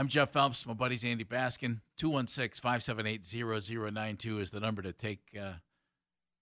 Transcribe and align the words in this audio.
I'm 0.00 0.08
Jeff 0.08 0.30
Phelps. 0.30 0.64
My 0.64 0.72
buddy's 0.72 1.04
Andy 1.04 1.24
Baskin. 1.24 1.82
216 1.98 2.62
578 2.62 3.22
0092 3.22 4.40
is 4.40 4.50
the 4.50 4.58
number 4.58 4.80
to 4.80 4.94
take, 4.94 5.20
uh, 5.38 5.56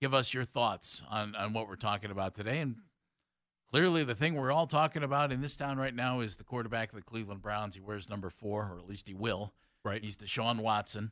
give 0.01 0.15
us 0.15 0.33
your 0.33 0.45
thoughts 0.45 1.03
on, 1.11 1.35
on 1.35 1.53
what 1.53 1.67
we're 1.67 1.75
talking 1.75 2.13
about 2.13 2.37
today. 2.37 2.61
And 2.61 2.77
clearly, 3.69 4.05
the 4.05 4.15
thing 4.15 4.37
we're 4.37 4.53
all 4.53 4.69
talking 4.69 5.03
about 5.03 5.33
in 5.33 5.41
this 5.41 5.57
town 5.57 5.77
right 5.77 5.93
now 5.93 6.21
is 6.21 6.37
the 6.37 6.45
quarterback 6.45 6.91
of 6.91 6.95
the 6.95 7.03
Cleveland 7.03 7.43
Browns. 7.43 7.75
He 7.75 7.81
wears 7.81 8.09
number 8.09 8.31
four, 8.31 8.75
or 8.75 8.79
at 8.79 8.87
least 8.87 9.09
he 9.09 9.15
will. 9.15 9.55
Right. 9.85 10.05
He's 10.05 10.17
Deshaun 10.17 10.61
Watson. 10.61 11.11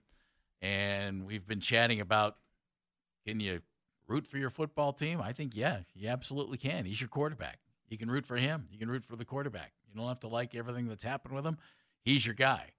And 0.63 1.27
we've 1.27 1.49
been 1.49 1.59
chatting 1.59 2.01
about 2.01 2.37
can 3.27 3.41
you 3.41 3.63
root 4.07 4.25
for 4.25 4.39
your 4.39 4.51
football 4.51 4.93
team? 4.93 5.21
I 5.21 5.33
think, 5.33 5.57
yeah, 5.57 5.81
you 5.97 6.09
absolutely 6.09 6.59
can. 6.59 6.85
He's 6.85 7.01
your 7.01 7.09
quarterback. 7.09 7.59
You 7.89 7.99
can 7.99 8.09
root 8.09 8.25
for 8.25 8.37
him. 8.37 8.69
You 8.71 8.79
can 8.79 8.89
root 8.89 9.05
for 9.05 9.17
the 9.17 9.25
quarterback. 9.25 9.73
You 9.89 9.99
don't 9.99 10.07
have 10.07 10.21
to 10.21 10.29
like 10.29 10.55
everything 10.55 10.87
that's 10.87 11.03
happened 11.03 11.35
with 11.35 11.45
him. 11.45 11.59
He's 12.07 12.25
your 12.25 12.35
guy. 12.35 12.71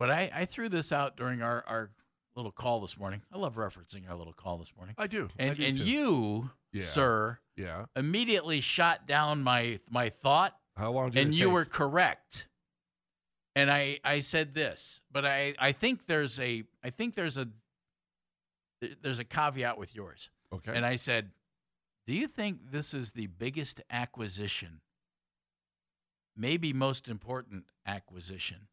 But 0.00 0.10
I, 0.10 0.30
I 0.34 0.44
threw 0.46 0.68
this 0.68 0.90
out 0.92 1.16
during 1.16 1.42
our, 1.42 1.62
our 1.68 1.90
little 2.34 2.50
call 2.52 2.80
this 2.80 2.98
morning. 2.98 3.22
I 3.32 3.38
love 3.38 3.54
referencing 3.56 4.08
our 4.08 4.16
little 4.16 4.32
call 4.32 4.58
this 4.58 4.72
morning. 4.76 4.94
I 4.98 5.06
do. 5.06 5.28
I 5.38 5.42
And 5.44 5.56
do 5.56 5.64
and 5.64 5.76
too. 5.76 5.84
you, 5.84 6.50
Yeah. 6.72 6.82
sir, 6.82 7.38
Yeah. 7.56 7.86
immediately 7.94 8.60
shot 8.60 9.06
down 9.06 9.42
my 9.42 9.78
my 9.90 10.08
thought 10.08 10.56
How 10.76 10.90
long 10.92 11.10
did 11.10 11.24
and 11.26 11.36
you 11.38 11.46
take? 11.46 11.52
were 11.52 11.64
correct. 11.64 12.48
And 13.56 13.70
I, 13.72 13.98
I 14.04 14.20
said 14.20 14.54
this, 14.54 15.00
but 15.10 15.26
I, 15.26 15.54
I 15.58 15.72
think 15.72 16.06
there's 16.06 16.38
a 16.40 16.62
I 16.84 16.90
think 16.90 17.14
there's 17.14 17.36
a 17.36 17.48
there's 19.02 19.18
a 19.18 19.24
caveat 19.24 19.76
with 19.78 19.96
yours. 19.96 20.30
okay. 20.52 20.72
And 20.74 20.86
I 20.86 20.94
said, 20.94 21.32
"Do 22.06 22.14
you 22.14 22.28
think 22.28 22.70
this 22.70 22.94
is 22.94 23.10
the 23.10 23.26
biggest 23.26 23.80
acquisition, 23.90 24.80
maybe 26.38 26.72
most 26.72 27.08
important 27.08 27.64
acquisition 27.86 28.68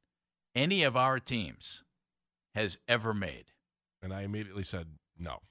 any 0.53 0.83
of 0.83 0.95
our 0.95 1.19
teams 1.19 1.83
has 2.53 2.77
ever 2.87 3.13
made?" 3.13 3.45
and 4.01 4.13
I 4.13 4.21
immediately 4.21 4.63
said 4.63 4.87
no. 5.17 5.41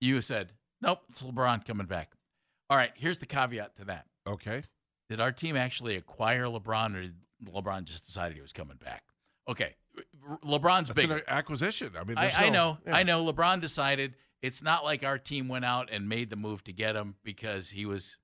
You 0.00 0.20
said, 0.20 0.52
"Nope, 0.80 1.00
it's 1.10 1.22
LeBron 1.22 1.64
coming 1.66 1.86
back." 1.86 2.12
All 2.70 2.76
right, 2.76 2.92
here's 2.94 3.18
the 3.18 3.26
caveat 3.26 3.76
to 3.76 3.84
that. 3.86 4.06
Okay. 4.26 4.62
Did 5.10 5.20
our 5.20 5.32
team 5.32 5.56
actually 5.56 5.96
acquire 5.96 6.44
LeBron, 6.44 6.96
or 6.96 7.02
did 7.02 7.16
LeBron 7.44 7.84
just 7.84 8.06
decided 8.06 8.36
he 8.36 8.42
was 8.42 8.52
coming 8.52 8.78
back? 8.78 9.02
Okay, 9.48 9.76
LeBron's 10.44 10.88
That's 10.88 11.02
big. 11.02 11.10
an 11.10 11.22
acquisition. 11.28 11.92
I 11.98 12.04
mean, 12.04 12.16
I, 12.16 12.22
there's 12.22 12.34
I 12.38 12.48
know, 12.48 12.78
yeah. 12.86 12.96
I 12.96 13.02
know. 13.02 13.24
LeBron 13.30 13.60
decided 13.60 14.14
it's 14.42 14.62
not 14.62 14.84
like 14.84 15.04
our 15.04 15.18
team 15.18 15.48
went 15.48 15.64
out 15.64 15.88
and 15.92 16.08
made 16.08 16.30
the 16.30 16.36
move 16.36 16.64
to 16.64 16.72
get 16.72 16.96
him 16.96 17.16
because 17.22 17.70
he 17.70 17.84
was. 17.86 18.18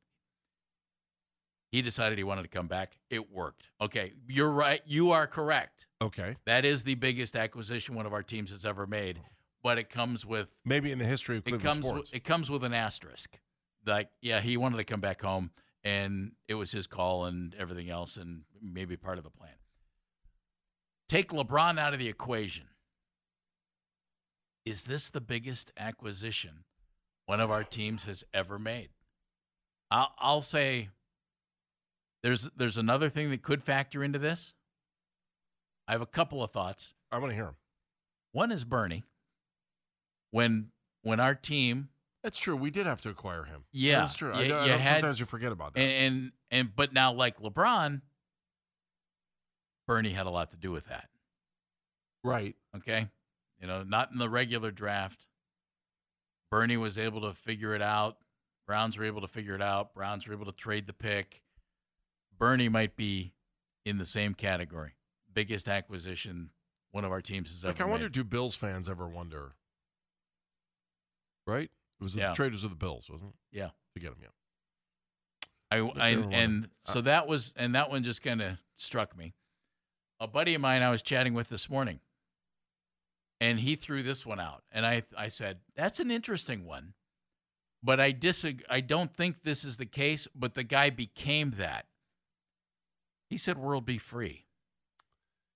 He 1.72 1.82
decided 1.82 2.18
he 2.18 2.24
wanted 2.24 2.42
to 2.42 2.48
come 2.48 2.66
back. 2.66 2.98
It 3.10 3.30
worked. 3.32 3.70
Okay, 3.80 4.12
you're 4.28 4.50
right. 4.50 4.80
You 4.86 5.12
are 5.12 5.26
correct. 5.26 5.86
Okay. 6.02 6.36
That 6.44 6.64
is 6.64 6.82
the 6.82 6.96
biggest 6.96 7.36
acquisition 7.36 7.94
one 7.94 8.06
of 8.06 8.12
our 8.12 8.22
teams 8.22 8.50
has 8.50 8.64
ever 8.64 8.86
made, 8.86 9.20
but 9.62 9.78
it 9.78 9.88
comes 9.88 10.26
with 10.26 10.50
Maybe 10.64 10.90
in 10.90 10.98
the 10.98 11.04
history 11.04 11.36
of 11.36 11.46
it 11.46 11.60
comes 11.60 11.86
sports. 11.86 12.10
with, 12.10 12.16
it 12.16 12.24
comes 12.24 12.50
with 12.50 12.64
an 12.64 12.74
asterisk. 12.74 13.38
Like, 13.86 14.08
yeah, 14.20 14.40
he 14.40 14.56
wanted 14.56 14.78
to 14.78 14.84
come 14.84 15.00
back 15.00 15.22
home, 15.22 15.50
and 15.84 16.32
it 16.48 16.54
was 16.54 16.72
his 16.72 16.86
call 16.86 17.24
and 17.24 17.54
everything 17.54 17.88
else, 17.88 18.16
and 18.16 18.42
maybe 18.60 18.96
part 18.96 19.18
of 19.18 19.24
the 19.24 19.30
plan. 19.30 19.52
Take 21.08 21.30
LeBron 21.30 21.78
out 21.78 21.92
of 21.92 21.98
the 21.98 22.08
equation. 22.08 22.66
Is 24.66 24.84
this 24.84 25.10
the 25.10 25.20
biggest 25.20 25.72
acquisition 25.76 26.64
one 27.26 27.40
of 27.40 27.50
our 27.50 27.64
teams 27.64 28.04
has 28.04 28.24
ever 28.34 28.58
made? 28.58 28.90
I'll, 29.90 30.12
I'll 30.18 30.42
say 30.42 30.90
there's 32.22 32.50
there's 32.56 32.76
another 32.76 33.08
thing 33.08 33.30
that 33.30 33.42
could 33.42 33.62
factor 33.62 34.02
into 34.04 34.18
this. 34.18 34.54
I 35.88 35.92
have 35.92 36.02
a 36.02 36.06
couple 36.06 36.42
of 36.42 36.50
thoughts. 36.50 36.94
I 37.10 37.18
want 37.18 37.30
to 37.30 37.34
hear 37.34 37.44
them. 37.46 37.56
One 38.32 38.52
is 38.52 38.64
Bernie. 38.64 39.02
When 40.30 40.70
when 41.02 41.18
our 41.20 41.34
team 41.34 41.88
That's 42.22 42.38
true. 42.38 42.54
We 42.54 42.70
did 42.70 42.86
have 42.86 43.00
to 43.02 43.08
acquire 43.08 43.44
him. 43.44 43.64
Yeah. 43.72 44.00
That's 44.00 44.14
true. 44.14 44.28
You- 44.34 44.54
I 44.54 44.64
you 44.64 44.72
know 44.72 44.78
had- 44.78 45.00
sometimes 45.00 45.18
you 45.20 45.26
forget 45.26 45.50
about 45.52 45.74
that. 45.74 45.80
and, 45.80 45.92
and 46.14 46.32
and 46.50 46.76
but 46.76 46.92
now 46.92 47.12
like 47.12 47.38
LeBron, 47.40 48.02
Bernie 49.88 50.10
had 50.10 50.26
a 50.26 50.30
lot 50.30 50.50
to 50.52 50.56
do 50.56 50.70
with 50.70 50.86
that. 50.86 51.08
right. 52.22 52.54
Okay, 52.76 53.08
you 53.60 53.66
know, 53.66 53.82
not 53.82 54.12
in 54.12 54.18
the 54.18 54.28
regular 54.28 54.70
draft. 54.70 55.26
Bernie 56.50 56.76
was 56.76 56.96
able 56.98 57.20
to 57.22 57.32
figure 57.32 57.74
it 57.74 57.82
out. 57.82 58.18
Browns 58.66 58.96
were 58.96 59.04
able 59.04 59.20
to 59.22 59.26
figure 59.28 59.54
it 59.56 59.62
out. 59.62 59.94
Browns 59.94 60.26
were 60.28 60.34
able 60.34 60.46
to 60.46 60.52
trade 60.52 60.86
the 60.86 60.92
pick. 60.92 61.42
Bernie 62.40 62.68
might 62.68 62.96
be 62.96 63.34
in 63.84 63.98
the 63.98 64.06
same 64.06 64.34
category. 64.34 64.94
Biggest 65.32 65.68
acquisition 65.68 66.50
one 66.90 67.04
of 67.04 67.12
our 67.12 67.20
teams 67.22 67.50
has 67.50 67.62
Like, 67.62 67.76
ever 67.76 67.84
I 67.88 67.90
wonder, 67.92 68.06
made. 68.06 68.12
do 68.12 68.24
Bills 68.24 68.56
fans 68.56 68.88
ever 68.88 69.08
wonder? 69.08 69.54
Right? 71.46 71.70
It 72.00 72.02
was 72.02 72.16
Yeah. 72.16 72.30
the 72.30 72.34
traders 72.34 72.64
of 72.64 72.70
the 72.70 72.76
Bills, 72.76 73.08
wasn't 73.08 73.34
it? 73.34 73.56
Yeah. 73.56 73.70
To 73.94 74.00
get 74.00 74.12
him, 74.12 74.18
yeah. 74.22 74.28
I, 75.72 75.76
I 75.78 76.08
and 76.10 76.62
one. 76.62 76.70
so 76.80 77.00
that 77.02 77.28
was 77.28 77.52
and 77.56 77.74
that 77.76 77.90
one 77.90 78.02
just 78.02 78.22
kind 78.22 78.40
of 78.42 78.58
struck 78.74 79.16
me. 79.16 79.34
A 80.18 80.26
buddy 80.26 80.54
of 80.54 80.60
mine 80.60 80.82
I 80.82 80.90
was 80.90 81.00
chatting 81.02 81.32
with 81.34 81.48
this 81.48 81.70
morning, 81.70 82.00
and 83.40 83.60
he 83.60 83.76
threw 83.76 84.02
this 84.02 84.26
one 84.26 84.40
out, 84.40 84.64
and 84.72 84.84
I 84.84 85.04
I 85.16 85.28
said 85.28 85.60
that's 85.76 86.00
an 86.00 86.10
interesting 86.10 86.64
one, 86.64 86.94
but 87.82 88.00
I 88.00 88.10
disagree. 88.10 88.64
I 88.68 88.80
don't 88.80 89.14
think 89.14 89.42
this 89.44 89.64
is 89.64 89.76
the 89.76 89.86
case. 89.86 90.26
But 90.34 90.54
the 90.54 90.64
guy 90.64 90.90
became 90.90 91.52
that. 91.52 91.86
He 93.30 93.36
said, 93.38 93.56
"World 93.56 93.86
B. 93.86 93.96
Free," 93.96 94.44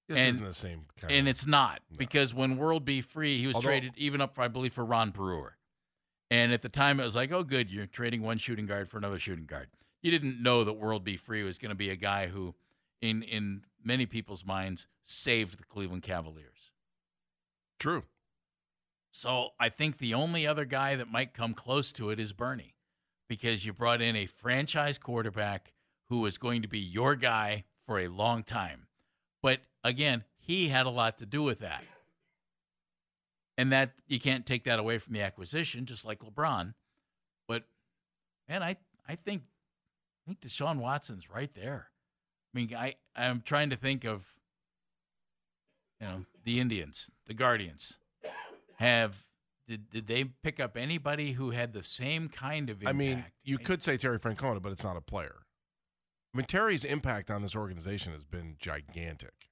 This 0.09 0.19
And- 0.19 0.29
isn't 0.29 0.45
the 0.45 0.55
same 0.55 0.87
kind 0.97 1.13
and 1.13 1.27
of, 1.29 1.31
it's 1.33 1.47
not 1.47 1.83
No. 1.91 1.97
because 1.99 2.33
when 2.35 2.57
World 2.57 2.85
B. 2.85 3.01
Free, 3.03 3.39
he 3.39 3.47
was 3.47 3.57
Although- 3.57 3.69
traded 3.69 3.93
even 3.99 4.21
up, 4.21 4.39
I 4.39 4.49
believe, 4.49 4.73
for 4.73 4.85
Ron 4.85 5.11
Brewer. 5.11 5.57
And 6.31 6.53
at 6.53 6.63
the 6.63 6.69
time, 6.69 7.01
it 7.01 7.05
was 7.05 7.15
like, 7.17 7.33
oh, 7.33 7.43
good, 7.43 7.71
you're 7.71 7.87
trading 7.87 8.23
one 8.23 8.39
shooting 8.39 8.67
guard 8.67 8.89
for 8.89 8.97
another 8.99 9.19
shooting 9.19 9.47
guard. 9.47 9.71
You 10.03 10.11
didn't 10.11 10.43
know 10.43 10.63
that 10.65 10.75
World 10.75 11.05
B. 11.05 11.17
Free 11.17 11.43
was 11.43 11.59
going 11.59 11.71
to 11.71 11.75
be 11.75 11.91
a 11.91 11.97
guy 11.97 12.29
who, 12.29 12.55
in 13.01 13.23
in 13.23 13.65
many 13.83 14.07
people's 14.07 14.45
minds, 14.45 14.87
saved 15.03 15.59
the 15.59 15.65
Cleveland 15.65 16.03
Cavaliers. 16.03 16.71
true. 17.79 18.07
So 19.11 19.55
I 19.61 19.69
think 19.69 19.99
the 19.99 20.15
only 20.15 20.47
other 20.47 20.65
guy 20.65 20.97
that 20.97 21.09
might 21.11 21.35
come 21.35 21.53
close 21.55 21.93
to 21.95 22.09
it 22.11 22.19
is 22.19 22.33
Bernie, 22.33 22.75
because 23.29 23.65
you 23.67 23.73
brought 23.75 24.01
in 24.01 24.17
a 24.17 24.25
franchise 24.27 24.99
quarterback 24.99 25.74
who 26.09 26.25
is 26.27 26.39
going 26.39 26.63
to 26.63 26.69
be 26.69 26.79
your 26.79 27.15
guy 27.15 27.65
for 27.87 27.99
a 27.99 28.09
long 28.09 28.43
time. 28.43 28.87
But 29.43 29.61
again, 29.83 30.25
he 30.39 30.69
had 30.69 30.87
a 30.87 30.91
lot 30.91 31.19
to 31.19 31.27
do 31.27 31.43
with 31.43 31.61
that. 31.61 31.85
And 33.57 33.73
that 33.73 33.93
you 34.09 34.19
can't 34.19 34.45
take 34.45 34.65
that 34.65 34.79
away 34.79 34.99
from 34.99 35.15
the 35.15 35.23
acquisition, 35.23 35.87
just 35.87 36.05
like 36.05 36.21
LeBron. 36.21 36.75
But 37.47 37.65
man, 38.49 38.63
I, 38.63 38.77
I 39.09 39.15
think 39.15 39.43
I 40.27 40.31
think 40.31 40.41
Deshaun 40.41 40.79
Watson's 40.79 41.31
right 41.31 41.53
there. 41.55 41.91
I 42.53 42.59
mean, 42.59 42.75
I, 42.77 42.95
I'm 43.15 43.43
trying 43.43 43.71
to 43.71 43.77
think 43.77 44.05
of 44.05 44.27
you 46.01 46.07
know, 46.07 46.25
the 46.45 46.61
Indians, 46.61 47.11
the 47.27 47.35
Guardians 47.35 47.97
have 48.77 49.25
did 49.67 49.89
did 49.91 50.07
they 50.07 50.25
pick 50.25 50.61
up 50.61 50.77
anybody 50.77 51.33
who 51.33 51.51
had 51.51 51.73
the 51.73 51.83
same 51.83 52.29
kind 52.29 52.71
of 52.71 52.83
impact? 52.83 52.95
I 52.95 52.99
mean, 52.99 53.25
you 53.43 53.59
could 53.59 53.83
say 53.83 53.97
Terry 53.97 54.19
Francona, 54.19 54.61
but 54.61 54.73
it's 54.73 54.85
not 54.85 54.97
a 54.97 55.01
player. 55.01 55.44
I 56.35 56.37
mean, 56.37 56.47
Terry's 56.47 56.85
impact 56.85 57.31
on 57.31 57.43
this 57.43 57.55
organization 57.55 58.13
has 58.13 58.25
been 58.25 58.57
gigantic. 58.59 59.51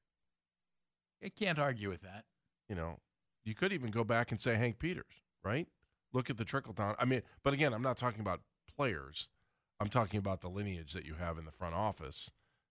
I 1.25 1.29
can't 1.29 1.59
argue 1.59 1.89
with 1.89 2.03
that. 2.03 2.25
You 2.69 2.75
know, 2.75 2.99
you 3.45 3.55
could 3.55 3.73
even 3.73 3.93
go 3.93 4.03
back 4.03 4.33
and 4.33 4.41
say 4.41 4.57
Hank 4.57 4.81
Peters, 4.81 5.23
right? 5.45 5.69
Look 6.13 6.29
at 6.29 6.39
the 6.39 6.45
trickle 6.45 6.73
down. 6.73 6.97
I 6.99 7.05
mean, 7.05 7.23
but 7.45 7.55
again, 7.55 7.73
I'm 7.73 7.83
not 7.83 7.97
talking 7.97 8.21
about 8.21 8.41
players. 8.77 9.29
I'm 9.79 9.89
talking 9.89 10.19
about 10.19 10.41
the 10.41 10.49
lineage 10.49 10.93
that 10.93 11.07
you 11.07 11.15
have 11.15 11.39
in 11.39 11.45
the 11.45 11.53
front 11.53 11.75
office 11.75 12.31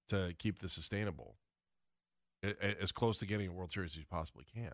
to 0.09 0.33
keep 0.37 0.59
this 0.59 0.73
sustainable, 0.73 1.37
as 2.43 2.91
close 2.91 3.19
to 3.19 3.25
getting 3.25 3.47
a 3.47 3.51
World 3.53 3.71
Series 3.71 3.91
as 3.91 3.97
you 3.97 4.05
possibly 4.09 4.45
can. 4.53 4.73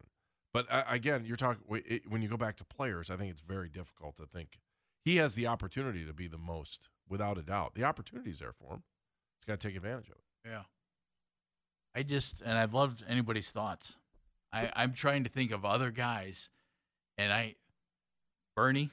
But 0.54 0.66
uh, 0.69 0.83
again, 0.90 1.25
you're 1.25 1.38
talking 1.38 1.62
when 2.07 2.22
you 2.22 2.28
go 2.28 2.38
back 2.38 2.56
to 2.57 2.63
players. 2.63 3.12
I 3.12 3.18
think 3.18 3.30
it's 3.30 3.42
very 3.42 3.69
difficult 3.69 4.16
to 4.18 4.25
think 4.25 4.60
he 5.06 5.18
has 5.18 5.36
the 5.36 5.45
opportunity 5.45 6.06
to 6.06 6.13
be 6.13 6.28
the 6.28 6.38
most, 6.38 6.90
without 7.07 7.38
a 7.38 7.44
doubt. 7.44 7.75
The 7.75 7.83
opportunity's 7.83 8.40
there 8.40 8.54
for 8.54 8.74
him. 8.74 8.83
He's 9.39 9.45
got 9.45 9.60
to 9.60 9.68
take 9.68 9.75
advantage 9.75 10.10
of 10.10 10.16
it. 10.16 10.50
Yeah. 10.50 10.62
I 11.95 12.04
just 12.04 12.42
and 12.45 12.57
I've 12.57 12.74
loved 12.74 13.04
anybody's 13.07 13.51
thoughts. 13.51 13.95
I, 14.54 14.72
I'm 14.75 14.94
trying 14.94 15.24
to 15.25 15.30
think 15.30 15.51
of 15.51 15.66
other 15.66 15.92
guys, 15.92 16.50
and 17.18 17.34
I, 17.34 17.56
Bernie. 18.56 18.92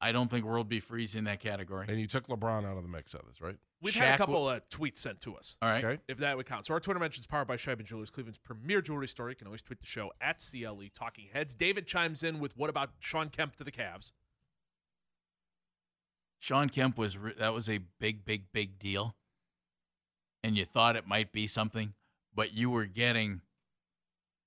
I 0.00 0.12
don't 0.12 0.30
think 0.30 0.44
World 0.44 0.68
B. 0.68 0.78
Free's 0.78 1.14
in 1.14 1.24
that 1.24 1.40
category. 1.40 1.86
And 1.88 1.98
you 1.98 2.06
took 2.06 2.26
LeBron 2.28 2.64
out 2.64 2.76
of 2.76 2.82
the 2.82 2.88
mix 2.88 3.14
of 3.14 3.22
this, 3.26 3.40
right? 3.40 3.56
We've 3.80 3.94
Shaq 3.94 4.00
had 4.00 4.14
a 4.14 4.18
couple 4.18 4.48
of 4.48 4.68
tweets 4.68 4.98
sent 4.98 5.20
to 5.22 5.36
us. 5.36 5.56
All 5.62 5.68
right. 5.68 5.84
Okay. 5.84 6.02
If 6.08 6.18
that 6.18 6.36
would 6.36 6.46
count. 6.46 6.66
So 6.66 6.74
our 6.74 6.80
Twitter 6.80 7.00
mentions 7.00 7.26
powered 7.26 7.48
by 7.48 7.56
Scheiben 7.56 7.84
Jewelers, 7.84 8.10
Cleveland's 8.10 8.38
premier 8.38 8.80
jewelry 8.80 9.08
store. 9.08 9.30
You 9.30 9.36
can 9.36 9.46
always 9.46 9.62
tweet 9.62 9.80
the 9.80 9.86
show 9.86 10.12
at 10.20 10.42
CLE 10.50 10.84
Talking 10.94 11.28
Heads. 11.32 11.54
David 11.54 11.86
chimes 11.86 12.22
in 12.22 12.40
with 12.40 12.56
what 12.56 12.70
about 12.70 12.90
Shawn 13.00 13.28
Kemp 13.30 13.56
to 13.56 13.64
the 13.64 13.72
Cavs? 13.72 14.12
Shawn 16.38 16.68
Kemp 16.68 16.98
was 16.98 17.16
re- 17.16 17.34
that 17.38 17.52
was 17.54 17.68
a 17.68 17.78
big, 17.98 18.24
big, 18.24 18.52
big 18.52 18.78
deal, 18.78 19.16
and 20.42 20.56
you 20.56 20.64
thought 20.64 20.96
it 20.96 21.06
might 21.06 21.32
be 21.32 21.46
something, 21.46 21.94
but 22.34 22.52
you 22.54 22.70
were 22.70 22.86
getting 22.86 23.40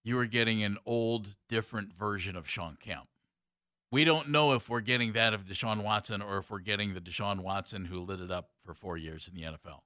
you 0.03 0.15
were 0.15 0.25
getting 0.25 0.63
an 0.63 0.77
old, 0.85 1.35
different 1.49 1.93
version 1.93 2.35
of 2.35 2.49
Shawn 2.49 2.77
Kemp. 2.79 3.07
We 3.91 4.05
don't 4.05 4.29
know 4.29 4.53
if 4.53 4.69
we're 4.69 4.79
getting 4.81 5.13
that 5.13 5.33
of 5.33 5.45
Deshaun 5.45 5.83
Watson 5.83 6.21
or 6.21 6.37
if 6.37 6.49
we're 6.49 6.59
getting 6.59 6.93
the 6.93 7.01
Deshaun 7.01 7.41
Watson 7.41 7.85
who 7.85 7.99
lit 7.99 8.21
it 8.21 8.31
up 8.31 8.49
for 8.63 8.73
four 8.73 8.97
years 8.97 9.27
in 9.27 9.35
the 9.35 9.41
NFL. 9.47 9.81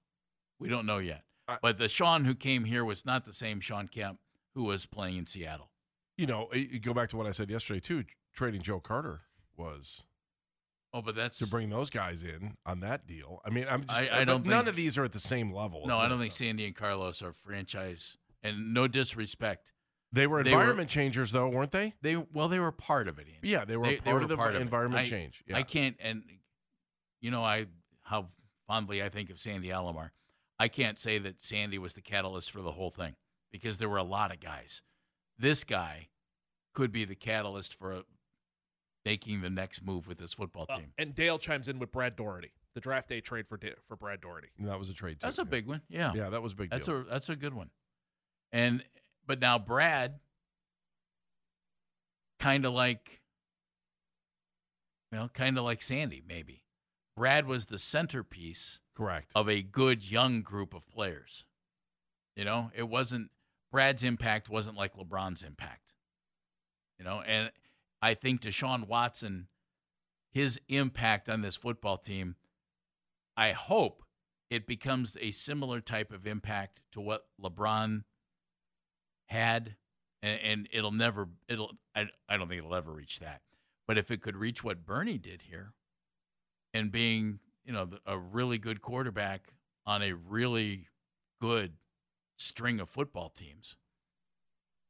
We 0.60 0.70
don't 0.70 0.86
know 0.86 1.00
yet. 1.00 1.24
I- 1.48 1.58
but 1.62 1.78
the 1.80 1.90
Shawn 1.90 2.26
who 2.26 2.36
came 2.36 2.66
here 2.66 2.86
was 2.86 3.06
not 3.06 3.26
the 3.26 3.34
same 3.34 3.60
Shawn 3.60 3.88
Kemp 3.88 4.20
who 4.54 4.64
was 4.64 4.86
playing 4.86 5.18
in 5.18 5.26
Seattle. 5.26 5.72
You 6.16 6.28
know, 6.28 6.54
you 6.54 6.80
go 6.80 6.94
back 6.94 7.10
to 7.10 7.18
what 7.18 7.26
I 7.26 7.32
said 7.32 7.50
yesterday 7.50 7.80
too. 7.80 8.04
Trading 8.34 8.62
Joe 8.62 8.80
Carter 8.80 9.22
was 9.58 10.04
Oh, 10.96 11.02
but 11.02 11.16
that's 11.16 11.40
to 11.40 11.48
bring 11.48 11.70
those 11.70 11.90
guys 11.90 12.22
in 12.24 12.56
on 12.66 12.82
that 12.82 13.08
deal. 13.08 13.42
I 13.46 13.50
mean, 13.50 13.66
I'm 13.70 13.84
just, 13.86 13.98
I- 14.00 14.22
I 14.22 14.24
don't 14.26 14.46
none 14.46 14.68
of 14.68 14.76
these 14.76 14.98
are 14.98 15.04
at 15.04 15.12
the 15.12 15.20
same 15.20 15.52
level. 15.52 15.84
no. 15.88 15.98
I 15.98 16.08
don't 16.08 16.20
think 16.20 16.32
stuff. 16.32 16.46
Sandy 16.48 16.66
and 16.66 16.76
Carlos 16.76 17.22
are 17.22 17.34
franchise. 17.34 18.18
And 18.44 18.74
no 18.74 18.88
disrespect, 18.90 19.72
they 20.12 20.28
were 20.28 20.44
they 20.44 20.52
were- 20.52 20.58
environment 20.60 20.90
changers 20.90 21.32
though, 21.32 21.48
weren't 21.48 21.72
they? 21.72 21.94
they 22.02 22.18
well 22.18 22.48
they 22.50 22.60
were 22.60 22.72
part 22.74 23.08
of 23.08 23.18
it. 23.20 23.28
Andy. 23.34 23.50
Yeah, 23.50 23.64
they 23.66 23.78
were 23.78 23.86
They- 23.86 23.94
a 23.98 24.02
they 24.02 24.04
part 24.12 24.16
were 24.16 24.22
of 24.22 24.28
the 24.30 24.36
part 24.38 24.56
of 24.56 24.62
environment 24.62 25.08
change. 25.08 25.44
Yeah. 25.48 25.58
I 25.58 25.64
can't, 25.64 25.96
and 26.02 26.24
you 27.22 27.32
know, 27.32 27.44
I 27.44 27.68
how 28.04 28.28
fondly 28.68 29.02
I 29.02 29.08
think 29.10 29.30
of 29.30 29.40
Sandy 29.40 29.70
Alomar. 29.70 30.10
I 30.60 30.68
can't 30.68 30.98
say 30.98 31.18
that 31.20 31.42
Sandy 31.42 31.78
was 31.80 31.94
the 31.94 32.02
catalyst 32.02 32.52
for 32.52 32.62
the 32.62 32.74
whole 32.74 32.92
thing 32.92 33.16
because 33.52 33.78
there 33.80 33.90
were 33.90 33.98
a 33.98 34.04
lot 34.04 34.32
of 34.32 34.40
guys. 34.42 34.82
This 35.40 35.64
guy 35.64 36.10
could 36.74 36.92
be 36.92 37.06
the 37.06 37.16
catalyst 37.16 37.74
for 37.74 37.94
a, 37.94 38.04
making 39.06 39.42
the 39.42 39.50
next 39.50 39.84
move 39.84 40.08
with 40.08 40.18
this 40.18 40.34
football 40.34 40.66
Uh, 40.70 40.78
team. 40.78 40.94
and 40.98 41.14
Dale 41.14 41.38
chimes 41.38 41.68
in 41.68 41.78
with 41.80 41.92
Brad 41.92 42.16
Daugherty, 42.16 42.52
the 42.74 42.80
draft 42.80 43.10
day 43.10 43.20
trade 43.22 43.48
for 43.48 43.58
Da- 43.58 43.76
for 43.88 43.96
Brad 43.96 44.22
Daugherty. 44.22 44.50
And 44.58 44.68
that 44.68 44.80
was 44.80 44.90
a 44.90 44.94
trade. 44.94 45.20
Too. 45.20 45.28
That's 45.28 45.38
a 45.40 45.42
yeah. 45.42 45.46
big 45.50 45.68
one. 45.68 45.82
Yeah, 45.90 46.14
Yeah, 46.14 46.30
that 46.30 46.42
was 46.42 46.54
a 46.54 46.56
big. 46.56 46.70
that's 46.70 46.88
deal. 46.88 47.02
a 47.02 47.04
that's 47.04 47.30
a 47.30 47.36
good 47.36 47.54
one. 47.54 47.70
And 48.52 48.84
but 49.26 49.40
now 49.40 49.58
Brad, 49.60 50.20
kind 52.40 52.66
of 52.66 52.74
like, 52.74 53.22
well, 55.12 55.30
kind 55.30 55.58
of 55.58 55.64
like 55.64 55.82
Sandy, 55.82 56.22
maybe. 56.26 56.64
Brad 57.16 57.46
was 57.46 57.68
the 57.68 57.78
centerpiece 57.80 58.80
correct. 58.96 59.32
of 59.36 59.48
a 59.50 59.62
good 59.62 60.10
young 60.10 60.42
group 60.42 60.74
of 60.74 60.90
players. 60.90 61.46
You 62.36 62.46
know, 62.46 62.72
it 62.74 62.90
wasn't 62.90 63.30
Brad's 63.72 64.02
impact 64.04 64.50
wasn't 64.50 64.78
like 64.78 64.94
LeBron's 64.96 65.44
impact. 65.44 65.94
You 66.98 67.06
know, 67.06 67.22
and 67.22 67.52
I 68.04 68.16
think 68.16 68.42
Deshaun 68.42 68.86
Watson, 68.86 69.48
his 70.30 70.60
impact 70.68 71.30
on 71.30 71.42
this 71.42 71.56
football 71.56 71.96
team, 71.96 72.36
I 73.38 73.54
hope 73.54 74.04
it 74.50 74.68
becomes 74.68 75.16
a 75.22 75.32
similar 75.32 75.80
type 75.80 76.12
of 76.12 76.28
impact 76.28 76.82
to 76.92 77.00
what 77.00 77.28
LeBron 77.42 78.04
had, 79.28 79.78
and, 80.22 80.40
and 80.42 80.70
it'll 80.74 80.92
never, 80.92 81.30
it'll, 81.48 81.78
I, 81.96 82.08
I 82.28 82.36
don't 82.36 82.50
think 82.50 82.60
it'll 82.60 82.76
ever 82.76 82.92
reach 82.92 83.22
that. 83.22 83.40
But 83.88 83.98
if 83.98 84.12
it 84.12 84.22
could 84.22 84.36
reach 84.36 84.66
what 84.66 84.86
Bernie 84.86 85.18
did 85.18 85.44
here, 85.44 85.72
and 86.74 86.92
being, 86.92 87.40
you 87.64 87.72
know, 87.72 87.88
a 88.06 88.18
really 88.18 88.58
good 88.58 88.82
quarterback 88.82 89.54
on 89.86 90.02
a 90.02 90.12
really 90.12 90.90
good 91.40 91.76
string 92.36 92.82
of 92.82 92.90
football 92.90 93.30
teams, 93.30 93.78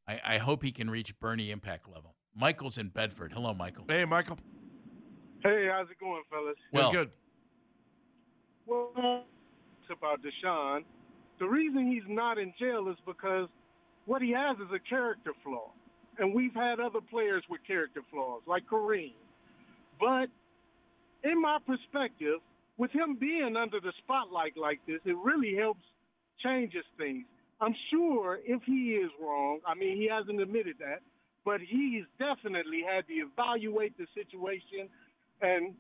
I, 0.07 0.19
I 0.25 0.37
hope 0.39 0.63
he 0.63 0.71
can 0.71 0.89
reach 0.89 1.19
Bernie 1.19 1.51
impact 1.51 1.87
level. 1.87 2.15
Michael's 2.35 2.77
in 2.77 2.89
Bedford. 2.89 3.31
Hello, 3.33 3.53
Michael. 3.53 3.85
Hey, 3.87 4.05
Michael. 4.05 4.37
Hey, 5.43 5.67
how's 5.69 5.89
it 5.89 5.99
going, 5.99 6.23
fellas? 6.29 6.55
Well, 6.71 6.91
good. 6.91 7.11
Well, 8.65 9.25
it's 9.81 9.91
about 9.91 10.21
Deshaun. 10.21 10.83
The 11.39 11.45
reason 11.45 11.91
he's 11.91 12.07
not 12.07 12.37
in 12.37 12.53
jail 12.57 12.87
is 12.89 12.97
because 13.05 13.49
what 14.05 14.21
he 14.21 14.31
has 14.31 14.57
is 14.57 14.71
a 14.73 14.79
character 14.89 15.31
flaw. 15.43 15.71
And 16.17 16.33
we've 16.33 16.53
had 16.53 16.79
other 16.79 17.01
players 17.01 17.43
with 17.49 17.61
character 17.65 18.01
flaws, 18.11 18.41
like 18.47 18.63
Kareem. 18.67 19.13
But 19.99 20.27
in 21.23 21.41
my 21.41 21.57
perspective, 21.65 22.39
with 22.77 22.91
him 22.91 23.15
being 23.19 23.55
under 23.57 23.79
the 23.79 23.91
spotlight 24.03 24.55
like 24.55 24.79
this, 24.87 24.99
it 25.05 25.15
really 25.17 25.55
helps 25.55 25.83
changes 26.43 26.83
things. 26.97 27.25
I'm 27.61 27.75
sure 27.91 28.39
if 28.45 28.61
he 28.63 28.95
is 28.95 29.11
wrong, 29.21 29.59
I 29.65 29.73
mean, 29.73 29.97
he 29.97 30.07
hasn't 30.09 30.39
admitted 30.39 30.75
that, 30.79 31.01
but 31.45 31.59
he's 31.61 32.03
definitely 32.19 32.81
had 32.87 33.07
to 33.07 33.13
evaluate 33.13 33.97
the 33.97 34.07
situation. 34.13 34.89
And 35.41 35.73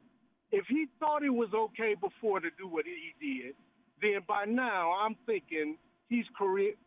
if 0.51 0.65
he 0.67 0.87
thought 0.99 1.23
it 1.23 1.29
was 1.33 1.49
okay 1.53 1.95
before 1.99 2.39
to 2.39 2.49
do 2.57 2.67
what 2.67 2.85
he 2.85 3.13
did, 3.19 3.55
then 4.01 4.21
by 4.27 4.45
now 4.45 4.93
I'm 5.01 5.15
thinking 5.25 5.77
he's 6.09 6.25
corre- 6.37 6.77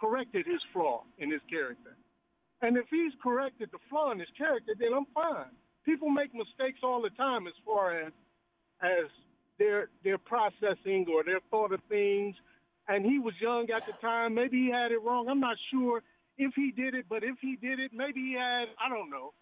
corrected 0.00 0.46
his 0.46 0.60
flaw 0.72 1.04
in 1.18 1.30
his 1.30 1.40
character. 1.48 1.96
And 2.62 2.76
if 2.76 2.86
he's 2.90 3.12
corrected 3.22 3.68
the 3.72 3.78
flaw 3.88 4.10
in 4.12 4.18
his 4.18 4.28
character, 4.36 4.72
then 4.78 4.92
I'm 4.94 5.06
fine. 5.14 5.52
People 5.84 6.08
make 6.08 6.34
mistakes 6.34 6.80
all 6.82 7.02
the 7.02 7.10
time 7.10 7.46
as 7.46 7.52
far 7.64 7.98
as 8.00 8.12
as 8.82 9.06
their 9.58 9.88
their 10.02 10.18
processing 10.18 11.06
or 11.12 11.22
their 11.22 11.40
thought 11.50 11.72
of 11.72 11.80
things. 11.88 12.34
And 12.88 13.04
he 13.04 13.18
was 13.18 13.34
young 13.40 13.68
at 13.70 13.82
the 13.86 13.92
time. 14.00 14.34
Maybe 14.34 14.66
he 14.66 14.70
had 14.70 14.92
it 14.92 15.02
wrong. 15.02 15.28
I'm 15.28 15.40
not 15.40 15.56
sure 15.70 16.02
if 16.38 16.52
he 16.54 16.72
did 16.72 16.94
it, 16.94 17.06
but 17.08 17.22
if 17.22 17.36
he 17.40 17.56
did 17.56 17.78
it, 17.80 17.92
maybe 17.94 18.20
he 18.20 18.32
had. 18.34 18.66
I 18.84 18.88
don't 18.88 19.10
know. 19.10 19.32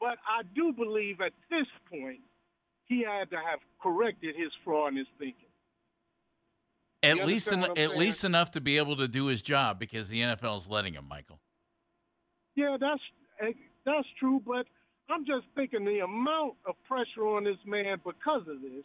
But 0.00 0.18
I 0.26 0.42
do 0.54 0.72
believe 0.72 1.20
at 1.20 1.32
this 1.50 1.66
point 1.90 2.20
he 2.86 3.04
had 3.04 3.30
to 3.30 3.36
have 3.36 3.58
corrected 3.82 4.34
his 4.36 4.50
flaw 4.64 4.88
in 4.88 4.96
his 4.96 5.06
thinking. 5.18 5.48
at 7.02 7.26
least 7.26 7.48
en- 7.48 7.54
understand 7.54 7.60
what 7.62 7.70
I'm 7.70 7.84
at 7.84 7.88
saying? 7.90 8.00
least 8.00 8.24
enough 8.24 8.50
to 8.52 8.60
be 8.60 8.78
able 8.78 8.96
to 8.96 9.08
do 9.08 9.26
his 9.26 9.42
job 9.42 9.78
because 9.78 10.08
the 10.08 10.20
NFL 10.20 10.56
is 10.56 10.68
letting 10.68 10.94
him, 10.94 11.06
Michael. 11.08 11.40
Yeah, 12.54 12.76
that's 12.80 13.00
eh, 13.40 13.52
that's 13.84 14.06
true, 14.18 14.40
but 14.46 14.66
I'm 15.10 15.24
just 15.26 15.46
thinking 15.54 15.84
the 15.84 16.00
amount 16.00 16.54
of 16.66 16.74
pressure 16.86 17.26
on 17.26 17.44
this 17.44 17.58
man 17.66 18.00
because 18.04 18.42
of 18.42 18.60
this. 18.62 18.84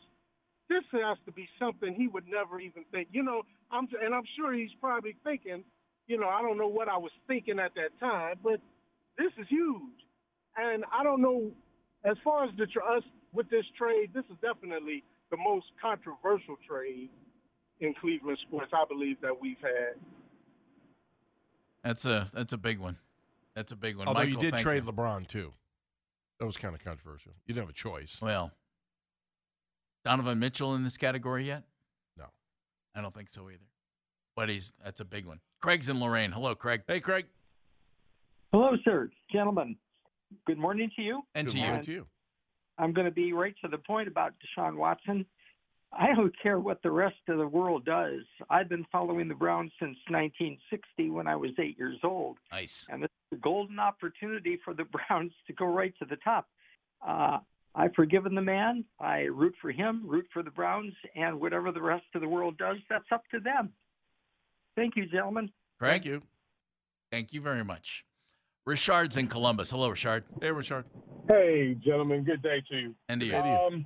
This 0.70 0.84
has 0.94 1.18
to 1.26 1.32
be 1.32 1.48
something 1.60 1.94
he 1.94 2.08
would 2.08 2.28
never 2.28 2.60
even 2.60 2.86
think. 2.92 3.10
You 3.12 3.24
know, 3.24 3.44
I'm 3.72 3.88
and 4.02 4.16
I'm 4.16 4.24
sure 4.36 4.54
he's 4.54 4.72
probably 4.80 5.16
thinking, 5.24 5.64
you 6.08 6.20
know, 6.20 6.28
I 6.28 6.42
don't 6.42 6.58
know 6.58 6.68
what 6.68 6.90
I 6.90 6.98
was 6.98 7.12
thinking 7.28 7.60
at 7.60 7.74
that 7.76 7.98
time, 8.00 8.36
but 8.44 8.60
this 9.18 9.32
is 9.40 9.48
huge, 9.50 10.00
and 10.58 10.84
I 10.92 11.04
don't 11.04 11.22
know. 11.22 11.52
As 12.06 12.18
far 12.24 12.44
as 12.44 12.52
the 12.58 12.66
tr- 12.66 12.84
us 12.84 13.04
with 13.32 13.50
this 13.50 13.66
trade, 13.78 14.10
this 14.14 14.26
is 14.26 14.38
definitely 14.42 15.04
the 15.32 15.38
most 15.38 15.68
controversial 15.82 16.58
trade 16.68 17.10
in 17.80 17.94
Cleveland 18.00 18.38
sports, 18.48 18.72
I 18.74 18.84
believe, 18.88 19.22
that 19.22 19.40
we've 19.40 19.58
had. 19.62 19.96
That's 21.84 22.06
a 22.06 22.28
that's 22.34 22.54
a 22.54 22.58
big 22.58 22.80
one. 22.80 22.98
That's 23.56 23.72
a 23.72 23.76
big 23.76 23.98
one. 23.98 24.08
Although 24.08 24.22
you 24.22 24.38
did 24.38 24.58
trade 24.58 24.84
you. 24.86 24.92
LeBron 24.92 25.28
too. 25.28 25.54
That 26.40 26.46
was 26.46 26.58
kind 26.58 26.76
of 26.76 26.84
controversial. 26.84 27.34
You 27.46 27.54
didn't 27.54 27.68
have 27.68 27.70
a 27.70 27.78
choice. 27.78 28.20
Well, 28.22 28.52
Donovan 30.04 30.40
Mitchell 30.40 30.76
in 30.76 30.84
this 30.84 30.98
category 30.98 31.46
yet? 31.46 31.64
No. 32.18 32.26
I 32.96 33.02
don't 33.02 33.14
think 33.14 33.30
so 33.30 33.50
either. 33.50 33.60
But 34.36 34.50
he's 34.50 34.74
that's 34.84 35.00
a 35.00 35.06
big 35.06 35.26
one. 35.26 35.40
Craig's 35.62 35.90
in 35.90 36.00
Lorain. 36.00 36.32
Hello, 36.32 36.56
Craig. 36.56 36.82
Hey, 36.88 37.00
Craig. 37.00 37.26
Hello, 38.52 38.72
sir. 38.84 39.10
Gentlemen, 39.32 39.76
good 40.46 40.58
morning 40.58 40.90
to 40.96 41.02
you. 41.02 41.22
And 41.36 41.48
Good 41.48 41.54
to 41.54 41.60
you. 41.60 41.64
morning 41.66 41.84
to 41.84 41.92
you. 41.92 42.08
I'm 42.78 42.94
going 42.94 43.06
to 43.06 43.12
be 43.12 43.34
right 43.34 43.54
to 43.64 43.68
the 43.68 43.78
point 43.78 44.08
about 44.08 44.34
Deshaun 44.42 44.76
Watson. 44.76 45.26
I 45.92 46.08
don't 46.16 46.34
care 46.42 46.60
what 46.60 46.82
the 46.82 46.90
rest 46.90 47.18
of 47.30 47.38
the 47.38 47.48
world 47.48 47.86
does. 47.86 48.22
I've 48.50 48.68
been 48.68 48.86
following 48.92 49.28
the 49.28 49.36
Browns 49.36 49.72
since 49.80 49.96
1960 50.10 51.12
when 51.12 51.28
I 51.28 51.36
was 51.36 51.52
eight 51.60 51.78
years 51.78 52.00
old, 52.04 52.38
Nice. 52.52 52.88
and 52.90 53.04
it's 53.04 53.14
a 53.32 53.36
golden 53.36 53.78
opportunity 53.78 54.58
for 54.66 54.74
the 54.74 54.86
Browns 55.10 55.32
to 55.46 55.54
go 55.54 55.66
right 55.66 55.94
to 56.00 56.06
the 56.06 56.16
top. 56.18 56.48
Uh, 57.08 57.38
I've 57.76 57.94
forgiven 57.96 58.34
the 58.34 58.42
man. 58.42 58.86
I 59.00 59.22
root 59.22 59.54
for 59.62 59.72
him, 59.72 60.02
root 60.08 60.26
for 60.34 60.42
the 60.42 60.50
Browns, 60.52 60.94
and 61.16 61.40
whatever 61.40 61.72
the 61.72 61.82
rest 61.82 62.06
of 62.16 62.22
the 62.22 62.28
world 62.30 62.58
does, 62.58 62.78
that's 62.90 63.12
up 63.12 63.24
to 63.32 63.40
them. 63.40 63.70
Thank 64.76 64.96
you, 64.96 65.06
gentlemen. 65.06 65.52
Thank 65.80 66.06
you. 66.06 66.22
thank 67.12 67.34
you 67.34 67.42
very 67.42 67.64
much. 67.64 68.06
Richard's 68.66 69.18
in 69.18 69.28
Columbus. 69.28 69.70
Hello, 69.70 69.90
Richard. 69.90 70.24
Hey, 70.42 70.52
Richard. 70.52 70.86
Hey, 71.28 71.76
gentlemen. 71.84 72.24
Good 72.24 72.42
day 72.42 72.64
to 72.70 72.76
you. 72.76 72.96
And 73.10 73.20
to 73.22 73.28
you. 73.28 73.34
Hey, 73.34 73.42
to 73.42 73.48
you. 73.48 73.54
Um, 73.56 73.86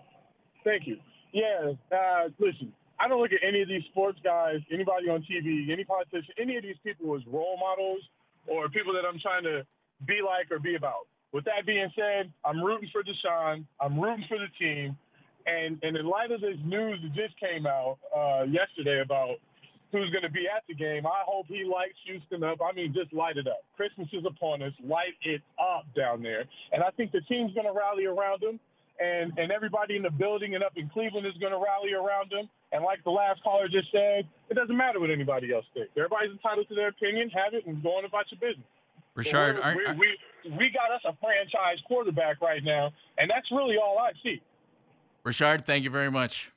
thank 0.63 0.87
you. 0.87 0.97
Yeah. 1.33 1.73
Uh, 1.91 2.29
listen, 2.39 2.71
I 2.99 3.07
don't 3.07 3.21
look 3.21 3.31
at 3.31 3.39
any 3.47 3.61
of 3.61 3.67
these 3.67 3.83
sports 3.91 4.19
guys, 4.23 4.59
anybody 4.71 5.09
on 5.09 5.25
TV, 5.29 5.69
any 5.71 5.83
politician, 5.83 6.33
any 6.39 6.57
of 6.57 6.63
these 6.63 6.77
people 6.83 7.15
as 7.15 7.21
role 7.27 7.57
models 7.59 8.01
or 8.47 8.69
people 8.69 8.93
that 8.93 9.03
I'm 9.05 9.19
trying 9.19 9.43
to 9.43 9.65
be 10.05 10.19
like 10.25 10.51
or 10.51 10.59
be 10.59 10.75
about. 10.75 11.07
With 11.33 11.45
that 11.45 11.65
being 11.65 11.91
said, 11.95 12.31
I'm 12.45 12.63
rooting 12.63 12.89
for 12.91 13.03
Deshaun. 13.03 13.65
I'm 13.81 13.99
rooting 13.99 14.25
for 14.29 14.37
the 14.37 14.47
team. 14.59 14.95
And 15.45 15.79
and 15.81 15.95
in 15.95 16.05
light 16.05 16.31
of 16.31 16.41
this 16.41 16.57
news 16.63 16.99
that 17.01 17.13
just 17.13 17.39
came 17.39 17.65
out 17.65 17.97
uh, 18.15 18.43
yesterday 18.43 19.01
about 19.01 19.37
who's 19.91 20.09
going 20.11 20.23
to 20.23 20.29
be 20.29 20.47
at 20.47 20.63
the 20.67 20.75
game, 20.75 21.05
I 21.05 21.21
hope 21.25 21.45
he 21.47 21.63
lights 21.63 21.97
Houston 22.05 22.43
up. 22.43 22.59
I 22.61 22.73
mean, 22.73 22.93
just 22.93 23.13
light 23.13 23.37
it 23.37 23.47
up. 23.47 23.63
Christmas 23.75 24.07
is 24.13 24.25
upon 24.25 24.61
us. 24.61 24.73
Light 24.83 25.15
it 25.23 25.41
up 25.59 25.85
down 25.95 26.21
there. 26.21 26.43
And 26.73 26.83
I 26.83 26.89
think 26.91 27.11
the 27.11 27.21
team's 27.21 27.53
going 27.53 27.67
to 27.67 27.73
rally 27.73 28.05
around 28.05 28.43
him. 28.43 28.59
and 28.99 29.37
and 29.37 29.51
everybody 29.51 29.95
in 29.95 30.01
the 30.03 30.09
building 30.09 30.55
and 30.55 30.63
up 30.63 30.73
in 30.75 30.89
Cleveland 30.89 31.27
is 31.27 31.37
going 31.39 31.53
to 31.53 31.59
rally 31.59 31.93
around 31.93 32.31
him. 32.33 32.49
And 32.71 32.83
like 32.83 33.03
the 33.03 33.11
last 33.11 33.41
caller 33.43 33.67
just 33.69 33.91
said, 33.91 34.27
it 34.49 34.55
doesn't 34.55 34.75
matter 34.75 34.99
what 34.99 35.09
anybody 35.11 35.53
else 35.53 35.65
thinks. 35.73 35.91
Everybody's 35.95 36.31
entitled 36.31 36.67
to 36.69 36.75
their 36.75 36.89
opinion. 36.89 37.29
Have 37.29 37.53
it 37.53 37.65
and 37.65 37.81
go 37.81 37.97
on 37.97 38.05
about 38.05 38.25
your 38.31 38.39
business. 38.41 38.67
Richard, 39.15 39.55
So 39.57 39.61
aren't, 39.63 39.97
we, 39.97 40.07
we 40.45 40.57
we 40.57 40.69
got 40.69 40.91
us 40.91 41.01
a 41.05 41.13
franchise 41.21 41.79
quarterback 41.87 42.41
right 42.41 42.63
now, 42.63 42.91
and 43.17 43.29
that's 43.29 43.49
really 43.51 43.77
all 43.77 43.97
I 43.99 44.11
see. 44.23 44.41
Richard, 45.23 45.65
thank 45.65 45.83
you 45.83 45.89
very 45.89 46.11
much. 46.11 46.51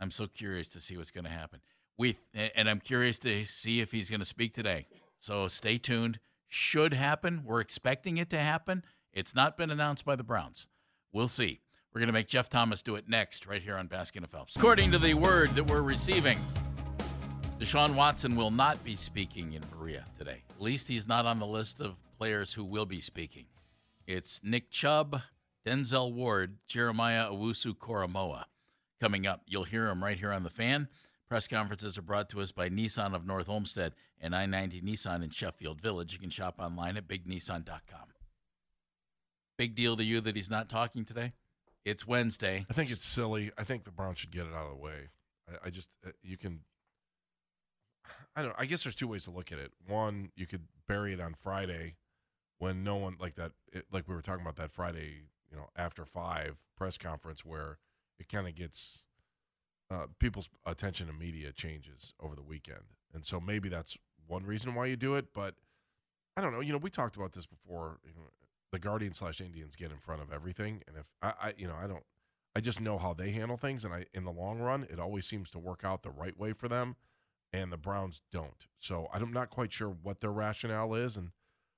I'm 0.00 0.10
so 0.10 0.26
curious 0.26 0.68
to 0.70 0.80
see 0.80 0.96
what's 0.96 1.10
going 1.10 1.24
to 1.24 1.30
happen. 1.30 1.60
We 1.98 2.16
and 2.34 2.68
I'm 2.68 2.80
curious 2.80 3.18
to 3.20 3.44
see 3.46 3.80
if 3.80 3.92
he's 3.92 4.10
going 4.10 4.20
to 4.20 4.26
speak 4.26 4.52
today. 4.52 4.86
So 5.18 5.48
stay 5.48 5.78
tuned. 5.78 6.18
Should 6.48 6.94
happen. 6.94 7.42
We're 7.44 7.60
expecting 7.60 8.18
it 8.18 8.30
to 8.30 8.38
happen. 8.38 8.84
It's 9.12 9.34
not 9.34 9.56
been 9.56 9.70
announced 9.70 10.04
by 10.04 10.14
the 10.14 10.22
Browns. 10.22 10.68
We'll 11.12 11.28
see. 11.28 11.60
We're 11.92 12.00
going 12.00 12.08
to 12.08 12.12
make 12.12 12.28
Jeff 12.28 12.50
Thomas 12.50 12.82
do 12.82 12.96
it 12.96 13.08
next, 13.08 13.46
right 13.46 13.62
here 13.62 13.78
on 13.78 13.88
Baskin 13.88 14.18
and 14.18 14.30
Phelps. 14.30 14.54
According 14.54 14.92
to 14.92 14.98
the 14.98 15.14
word 15.14 15.54
that 15.54 15.64
we're 15.64 15.80
receiving, 15.80 16.38
Deshaun 17.58 17.94
Watson 17.94 18.36
will 18.36 18.50
not 18.50 18.84
be 18.84 18.94
speaking 18.96 19.54
in 19.54 19.62
Berea 19.72 20.04
today. 20.16 20.42
At 20.50 20.60
least 20.60 20.88
he's 20.88 21.08
not 21.08 21.24
on 21.24 21.38
the 21.38 21.46
list 21.46 21.80
of 21.80 21.96
players 22.18 22.52
who 22.52 22.64
will 22.64 22.84
be 22.84 23.00
speaking. 23.00 23.46
It's 24.06 24.42
Nick 24.44 24.70
Chubb, 24.70 25.22
Denzel 25.66 26.12
Ward, 26.12 26.58
Jeremiah 26.68 27.30
Owusu 27.30 27.74
Koramoah. 27.74 28.44
Coming 29.00 29.26
up, 29.26 29.40
you'll 29.46 29.64
hear 29.64 29.88
him 29.88 30.04
right 30.04 30.18
here 30.18 30.32
on 30.32 30.42
the 30.42 30.50
fan. 30.50 30.88
Press 31.28 31.48
conferences 31.48 31.98
are 31.98 32.02
brought 32.02 32.28
to 32.30 32.40
us 32.40 32.52
by 32.52 32.68
Nissan 32.68 33.14
of 33.14 33.26
North 33.26 33.48
Olmsted 33.48 33.94
and 34.20 34.34
I 34.34 34.46
90 34.46 34.80
Nissan 34.82 35.24
in 35.24 35.30
Sheffield 35.30 35.80
Village. 35.80 36.12
You 36.12 36.20
can 36.20 36.30
shop 36.30 36.56
online 36.60 36.96
at 36.96 37.08
bignissan.com. 37.08 38.12
Big 39.58 39.74
deal 39.74 39.96
to 39.96 40.04
you 40.04 40.20
that 40.20 40.36
he's 40.36 40.50
not 40.50 40.68
talking 40.68 41.04
today? 41.04 41.32
It's 41.84 42.06
Wednesday. 42.06 42.64
I 42.70 42.74
think 42.74 42.90
it's 42.90 43.04
silly. 43.04 43.50
I 43.58 43.64
think 43.64 43.84
the 43.84 43.90
Browns 43.90 44.20
should 44.20 44.30
get 44.30 44.46
it 44.46 44.52
out 44.54 44.66
of 44.66 44.76
the 44.76 44.82
way. 44.82 45.08
I, 45.48 45.66
I 45.66 45.70
just 45.70 45.90
uh, 46.06 46.10
you 46.22 46.36
can. 46.36 46.60
I 48.36 48.42
don't. 48.42 48.50
know. 48.50 48.56
I 48.58 48.66
guess 48.66 48.84
there's 48.84 48.94
two 48.94 49.08
ways 49.08 49.24
to 49.24 49.30
look 49.30 49.50
at 49.50 49.58
it. 49.58 49.72
One, 49.86 50.30
you 50.36 50.46
could 50.46 50.62
bury 50.86 51.12
it 51.12 51.20
on 51.20 51.34
Friday, 51.34 51.94
when 52.58 52.84
no 52.84 52.96
one 52.96 53.16
like 53.20 53.36
that. 53.36 53.52
It, 53.72 53.86
like 53.90 54.08
we 54.08 54.14
were 54.14 54.22
talking 54.22 54.42
about 54.42 54.56
that 54.56 54.70
Friday, 54.70 55.22
you 55.50 55.56
know, 55.56 55.68
after 55.76 56.04
five 56.04 56.56
press 56.76 56.98
conference 56.98 57.44
where 57.44 57.78
it 58.18 58.28
kind 58.28 58.46
of 58.46 58.54
gets 58.54 59.04
uh, 59.90 60.06
people's 60.18 60.48
attention 60.64 61.06
to 61.06 61.12
media 61.12 61.52
changes 61.52 62.14
over 62.20 62.34
the 62.34 62.42
weekend, 62.42 62.84
and 63.14 63.24
so 63.24 63.40
maybe 63.40 63.68
that's 63.68 63.96
one 64.26 64.44
reason 64.44 64.74
why 64.74 64.86
you 64.86 64.96
do 64.96 65.14
it. 65.14 65.26
But 65.32 65.54
I 66.36 66.40
don't 66.40 66.52
know. 66.52 66.60
You 66.60 66.72
know, 66.72 66.78
we 66.78 66.90
talked 66.90 67.16
about 67.16 67.32
this 67.32 67.46
before. 67.46 67.98
You 68.04 68.10
know, 68.10 68.30
the 68.72 68.78
Guardian 68.78 69.12
slash 69.12 69.40
Indians 69.40 69.76
get 69.76 69.90
in 69.90 69.98
front 69.98 70.22
of 70.22 70.32
everything, 70.32 70.82
and 70.88 70.96
if 70.96 71.06
I, 71.22 71.48
I, 71.48 71.54
you 71.56 71.66
know, 71.68 71.76
I 71.80 71.86
don't, 71.86 72.02
I 72.54 72.60
just 72.60 72.80
know 72.80 72.98
how 72.98 73.14
they 73.14 73.30
handle 73.30 73.56
things, 73.56 73.84
and 73.84 73.94
I, 73.94 74.06
in 74.12 74.24
the 74.24 74.32
long 74.32 74.58
run, 74.58 74.86
it 74.90 74.98
always 74.98 75.26
seems 75.26 75.50
to 75.50 75.58
work 75.58 75.84
out 75.84 76.02
the 76.02 76.10
right 76.10 76.36
way 76.38 76.52
for 76.52 76.68
them, 76.68 76.96
and 77.52 77.72
the 77.72 77.76
Browns 77.76 78.22
don't. 78.32 78.66
So 78.78 79.08
I'm 79.12 79.32
not 79.32 79.50
quite 79.50 79.72
sure 79.72 79.88
what 79.88 80.20
their 80.20 80.32
rationale 80.32 80.94
is, 80.94 81.16
and 81.16 81.30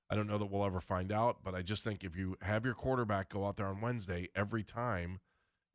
I 0.09 0.15
don't 0.15 0.27
know 0.27 0.39
that 0.39 0.47
we'll 0.47 0.65
ever 0.65 0.81
find 0.81 1.11
out. 1.11 1.37
But 1.43 1.53
I 1.53 1.61
just 1.61 1.83
think 1.83 2.03
if 2.03 2.15
you 2.15 2.35
have 2.41 2.65
your 2.65 2.73
quarterback 2.73 3.29
go 3.29 3.45
out 3.45 3.57
there 3.57 3.67
on 3.67 3.81
Wednesday 3.81 4.29
every 4.35 4.63
time 4.63 5.19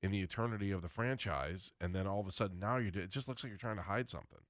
in 0.05 0.11
the 0.11 0.21
eternity 0.21 0.71
of 0.71 0.83
the 0.83 0.89
franchise, 0.89 1.73
and 1.81 1.95
then 1.95 2.07
all 2.07 2.21
of 2.21 2.27
a 2.27 2.31
sudden 2.31 2.61
now 2.61 2.77
you're, 2.77 2.93
it 3.03 3.11
just 3.11 3.27
looks 3.27 3.43
like 3.43 3.51
you're 3.51 3.57
trying 3.57 3.77
to 3.77 3.83
hide 3.83 4.07
something. 4.07 4.41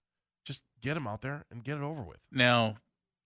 Just 0.45 0.65
get 0.83 0.97
him 0.97 1.07
out 1.07 1.23
there 1.23 1.45
and 1.49 1.63
get 1.63 1.77
it 1.77 1.83
over 1.83 2.03
with. 2.03 2.19
Now, 2.33 2.75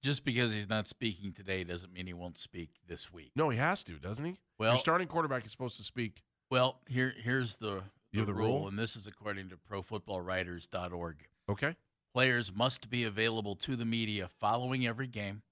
just 0.03 0.27
because 0.27 0.53
he's 0.53 0.69
not 0.69 0.87
speaking 0.87 1.33
today 1.33 1.65
doesn't 1.65 1.91
mean 1.91 2.07
he 2.07 2.13
won't 2.13 2.37
speak 2.37 2.69
this 2.87 3.11
week. 3.11 3.33
No, 3.35 3.49
he 3.49 3.57
has 3.57 3.83
to, 3.85 3.95
doesn't 3.95 4.25
he? 4.27 4.37
Well, 4.59 4.73
your 4.73 4.79
starting 4.79 5.09
quarterback 5.09 5.47
is 5.47 5.53
supposed 5.53 5.79
to 5.79 5.83
speak. 5.83 6.23
well, 6.51 6.81
here 6.87 7.15
here's 7.17 7.57
the, 7.57 7.83
the 8.13 8.27
the 8.27 8.35
rule, 8.35 8.59
rule? 8.59 8.69
and 8.69 8.79
this 8.79 8.95
is 8.95 9.07
according 9.07 9.49
to 9.49 9.57
ProFootballWriters.org. 9.57 11.17
Okay. 11.49 11.77
Players 12.13 12.55
must 12.55 12.91
be 12.91 13.05
available 13.05 13.55
to 13.57 13.75
the 13.75 13.87
media 13.87 14.29
following 14.29 14.87
every 14.87 15.07
game 15.07 15.43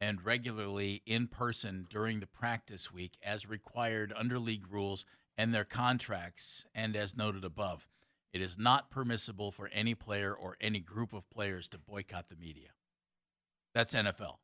and 0.00 0.24
regularly 0.24 1.02
in 1.04 1.26
person 1.28 1.86
during 1.90 2.20
the 2.20 2.26
practice 2.26 2.90
week 2.90 3.18
as 3.22 3.46
required 3.46 4.14
under 4.16 4.38
league 4.38 4.66
rules 4.70 5.04
and 5.42 5.52
their 5.52 5.64
contracts 5.64 6.66
and 6.72 6.94
as 6.94 7.16
noted 7.16 7.44
above. 7.44 7.88
It 8.32 8.40
is 8.40 8.56
not 8.56 8.92
permissible 8.92 9.50
for 9.50 9.68
any 9.72 9.92
player 9.92 10.32
or 10.32 10.56
any 10.60 10.78
group 10.78 11.12
of 11.12 11.28
players 11.30 11.66
to 11.70 11.78
boycott 11.78 12.28
the 12.28 12.36
media. 12.36 12.68
That's 13.74 13.92
NFL. 13.92 14.36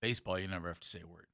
Baseball, 0.00 0.40
you 0.40 0.48
never 0.48 0.66
have 0.66 0.80
to 0.80 0.88
say 0.88 1.02
a 1.04 1.06
word. 1.06 1.28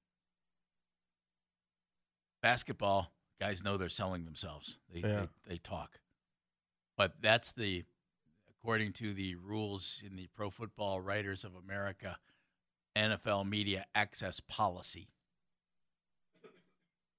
Basketball, 2.43 3.13
guys 3.41 3.65
know 3.65 3.79
they're 3.79 3.89
selling 3.89 4.27
themselves. 4.27 4.77
They, 4.93 5.01
Yeah. 5.01 5.21
they, 5.47 5.53
they 5.55 5.57
talk. 5.57 5.99
But 6.99 7.23
that's 7.23 7.53
the, 7.53 7.85
according 8.51 8.93
to 8.95 9.15
the 9.15 9.37
rules 9.37 10.03
in 10.07 10.17
the 10.17 10.27
Pro 10.37 10.51
Football 10.51 11.01
Writers 11.01 11.45
of 11.45 11.53
America 11.55 12.19
NFL 12.95 13.49
media 13.49 13.87
access 13.95 14.39
policy. 14.39 15.09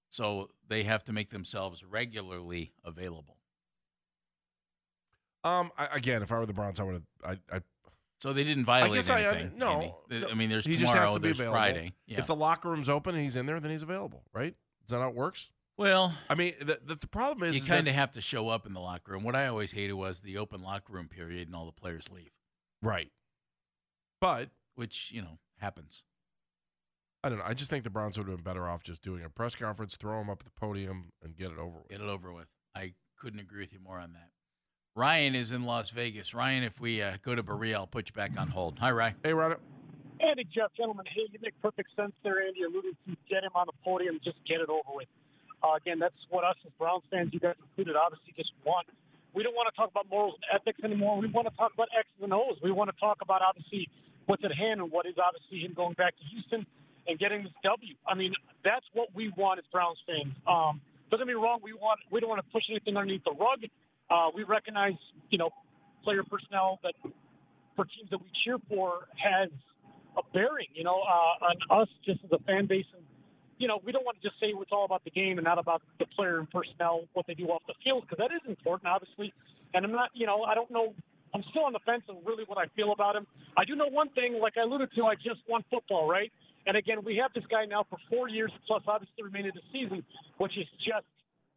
So 0.10 0.50
they 0.68 0.84
have 0.84 1.04
to 1.06 1.14
make 1.14 1.30
themselves 1.30 1.84
regularly 1.84 2.74
available. 2.84 3.38
Um. 5.44 5.72
I, 5.78 5.88
again, 5.94 6.22
if 6.22 6.32
I 6.32 6.38
were 6.38 6.46
the 6.46 6.54
Browns, 6.54 6.80
I 6.80 6.84
would 6.84 6.96
have. 7.24 7.38
I. 7.52 7.56
I 7.56 7.62
So 8.20 8.34
they 8.34 8.44
didn't 8.44 8.66
violate 8.66 9.10
I 9.10 9.30
un- 9.30 9.36
anything. 9.36 9.58
no, 9.58 9.72
Andy. 9.74 9.94
no. 10.22 10.30
I 10.30 10.34
mean, 10.34 10.50
there's 10.50 10.66
he 10.66 10.74
tomorrow, 10.74 11.14
to 11.14 11.20
there's 11.20 11.40
available. 11.40 11.58
Friday. 11.58 11.94
Yeah. 12.08 12.20
If 12.20 12.28
the 12.28 12.36
locker 12.36 12.70
room's 12.70 12.90
open 12.90 13.16
and 13.16 13.24
he's 13.24 13.36
in 13.38 13.46
there, 13.46 13.60
then 13.60 13.72
he's 13.72 13.84
available, 13.84 14.24
right? 14.34 14.54
Is 14.84 14.90
that 14.90 15.00
how 15.00 15.10
it 15.10 15.16
works? 15.16 15.50
well, 15.78 16.14
I 16.30 16.36
mean, 16.36 16.54
the 16.60 16.80
the, 16.84 16.96
the 16.96 17.08
problem 17.08 17.48
is, 17.48 17.56
you 17.56 17.64
kind 17.66 17.88
of 17.88 17.94
have 17.96 18.12
to 18.12 18.22
show 18.22 18.50
up 18.50 18.66
in 18.66 18.74
the 18.74 18.82
locker 18.82 19.14
room. 19.14 19.24
What 19.24 19.36
I 19.36 19.48
always 19.48 19.72
hated 19.72 19.94
was 19.94 20.20
the 20.20 20.38
open 20.38 20.62
locker 20.62 20.92
room 20.92 21.08
period 21.08 21.48
and 21.48 21.56
all 21.56 21.66
the 21.66 21.72
players 21.72 22.10
leave, 22.14 22.32
right. 22.82 23.10
But 24.20 24.50
which 24.76 25.12
you 25.14 25.22
know 25.22 25.40
happens. 25.60 26.04
I 27.24 27.30
don't 27.30 27.40
know. 27.40 27.46
I 27.46 27.54
just 27.54 27.70
think 27.70 27.84
the 27.84 27.90
Browns 27.90 28.18
would 28.18 28.28
have 28.28 28.38
been 28.38 28.44
better 28.44 28.68
off 28.68 28.84
just 28.84 29.02
doing 29.02 29.24
a 29.24 29.30
press 29.30 29.56
conference, 29.56 29.98
throw 29.98 30.22
him 30.22 30.30
up 30.30 30.42
at 30.42 30.46
the 30.46 30.60
podium, 30.60 31.12
and 31.22 31.36
get 31.36 31.52
it 31.52 31.58
over 31.58 31.80
with. 31.80 31.90
Get 31.90 32.02
it 32.02 32.08
over 32.08 32.32
with. 32.32 32.48
I 32.76 32.94
couldn't 33.18 33.42
agree 33.42 33.60
with 33.60 33.74
you 33.74 33.80
more 33.80 34.00
on 34.00 34.14
that. 34.14 34.30
Ryan 34.96 35.36
is 35.36 35.52
in 35.52 35.64
Las 35.64 35.90
Vegas. 35.90 36.34
Ryan, 36.34 36.64
if 36.64 36.80
we 36.80 37.02
uh, 37.02 37.18
go 37.22 37.36
to 37.36 37.44
Berea, 37.44 37.76
I'll 37.76 37.88
put 37.88 38.10
you 38.10 38.14
back 38.14 38.32
on 38.38 38.48
hold. 38.48 38.80
Hi, 38.80 38.92
Ryan. 38.92 39.16
Hey, 39.24 39.34
Ryan. 39.34 39.58
Andy, 40.20 40.46
Jeff, 40.54 40.72
gentlemen, 40.76 41.06
hey, 41.08 41.28
you 41.32 41.40
make 41.42 41.60
perfect 41.62 41.96
sense 41.96 42.12
there, 42.24 42.42
Andy. 42.46 42.64
Alluded 42.64 42.96
to 43.08 43.16
get 43.30 43.44
him 43.44 43.52
on 43.56 43.68
the 43.68 43.76
podium, 43.84 44.20
just 44.24 44.38
get 44.48 44.60
it 44.60 44.70
over 44.70 44.92
with. 44.92 45.08
Uh, 45.64 45.76
again, 45.76 46.00
that's 46.00 46.16
what 46.30 46.44
us 46.44 46.56
as 46.66 46.72
Browns 46.80 47.04
fans, 47.12 47.30
you 47.32 47.40
guys 47.40 47.56
included, 47.60 47.96
obviously 47.96 48.34
just 48.36 48.52
want. 48.66 48.88
We 49.34 49.44
don't 49.44 49.56
want 49.56 49.72
to 49.72 49.76
talk 49.76 49.92
about 49.92 50.10
morals 50.10 50.36
and 50.36 50.60
ethics 50.60 50.80
anymore. 50.84 51.20
We 51.20 51.28
want 51.28 51.48
to 51.48 51.56
talk 51.56 51.72
about 51.74 51.88
X's 51.98 52.24
and 52.24 52.34
O's. 52.34 52.60
We 52.64 52.72
want 52.72 52.90
to 52.92 53.00
talk 53.00 53.20
about 53.22 53.42
obviously 53.42 53.88
what's 54.26 54.44
at 54.44 54.56
hand 54.56 54.82
and 54.82 54.92
what 54.92 55.06
is 55.06 55.16
obviously 55.16 55.64
him 55.64 55.74
going 55.76 55.94
back 55.94 56.18
to 56.18 56.24
Houston 56.32 56.66
and 57.10 57.18
getting 57.18 57.44
this 57.44 57.52
W. 57.64 57.96
I 58.08 58.14
mean, 58.14 58.34
that's 58.64 58.86
what 58.94 59.10
we 59.14 59.34
want 59.36 59.58
as 59.60 59.66
Browns 59.72 59.98
fans. 60.06 60.34
Um, 60.48 60.80
don't 61.10 61.20
get 61.20 61.28
me 61.28 61.34
wrong. 61.34 61.60
We 61.64 61.74
want 61.74 62.00
we 62.12 62.20
don't 62.20 62.30
want 62.30 62.46
to 62.46 62.52
push 62.52 62.64
anything 62.70 62.96
underneath 62.96 63.24
the 63.26 63.34
rug. 63.34 63.66
Uh, 64.10 64.30
we 64.34 64.44
recognize, 64.44 64.94
you 65.30 65.38
know, 65.38 65.50
player 66.04 66.24
personnel 66.24 66.80
that 66.84 66.94
for 67.76 67.86
teams 67.86 68.10
that 68.12 68.22
we 68.22 68.28
cheer 68.44 68.58
for 68.70 69.08
has 69.18 69.50
a 70.18 70.22
bearing, 70.34 70.68
you 70.74 70.84
know, 70.84 71.02
uh, 71.02 71.50
on 71.50 71.82
us 71.82 71.90
just 72.06 72.20
as 72.24 72.32
a 72.32 72.40
fan 72.44 72.66
base. 72.66 72.86
And, 72.94 73.04
you 73.58 73.68
know, 73.68 73.82
we 73.84 73.92
don't 73.92 74.06
want 74.06 74.22
to 74.22 74.28
just 74.28 74.40
say 74.40 74.48
it's 74.48 74.72
all 74.72 74.86
about 74.86 75.04
the 75.04 75.12
game 75.12 75.38
and 75.38 75.46
not 75.46 75.60
about 75.60 75.82
the 76.00 76.06
player 76.06 76.40
and 76.40 76.50
personnel, 76.50 77.06
what 77.14 77.26
they 77.28 77.34
do 77.34 77.46
off 77.48 77.62
the 77.68 77.74
field, 77.84 78.04
because 78.04 78.18
that 78.18 78.34
is 78.34 78.42
important, 78.48 78.88
obviously. 78.88 79.34
And 79.74 79.86
I'm 79.86 79.92
not, 79.92 80.10
you 80.14 80.26
know, 80.26 80.44
I 80.44 80.56
don't 80.56 80.72
know. 80.72 80.94
I'm 81.34 81.44
still 81.52 81.64
on 81.66 81.74
the 81.74 81.80
fence 81.86 82.04
on 82.10 82.18
really 82.26 82.44
what 82.48 82.58
I 82.58 82.66
feel 82.76 82.92
about 82.92 83.16
him. 83.16 83.28
I 83.56 83.64
do 83.64 83.76
know 83.76 83.88
one 83.88 84.10
thing, 84.10 84.40
like 84.42 84.58
I 84.58 84.62
alluded 84.62 84.90
to, 84.96 85.06
I 85.06 85.16
just 85.16 85.42
won 85.48 85.64
football, 85.70 86.10
right? 86.10 86.32
And 86.68 86.78
again, 86.78 86.98
we 87.04 87.18
have 87.18 87.32
this 87.34 87.46
guy 87.50 87.66
now 87.66 87.86
for 87.90 87.98
four 88.10 88.30
years, 88.30 88.52
plus 88.68 88.84
obviously 88.88 89.14
the 89.18 89.24
remainder 89.24 89.50
of 89.50 89.56
the 89.56 89.62
season, 89.72 90.04
which 90.38 90.58
is 90.58 90.68
just, 90.78 91.06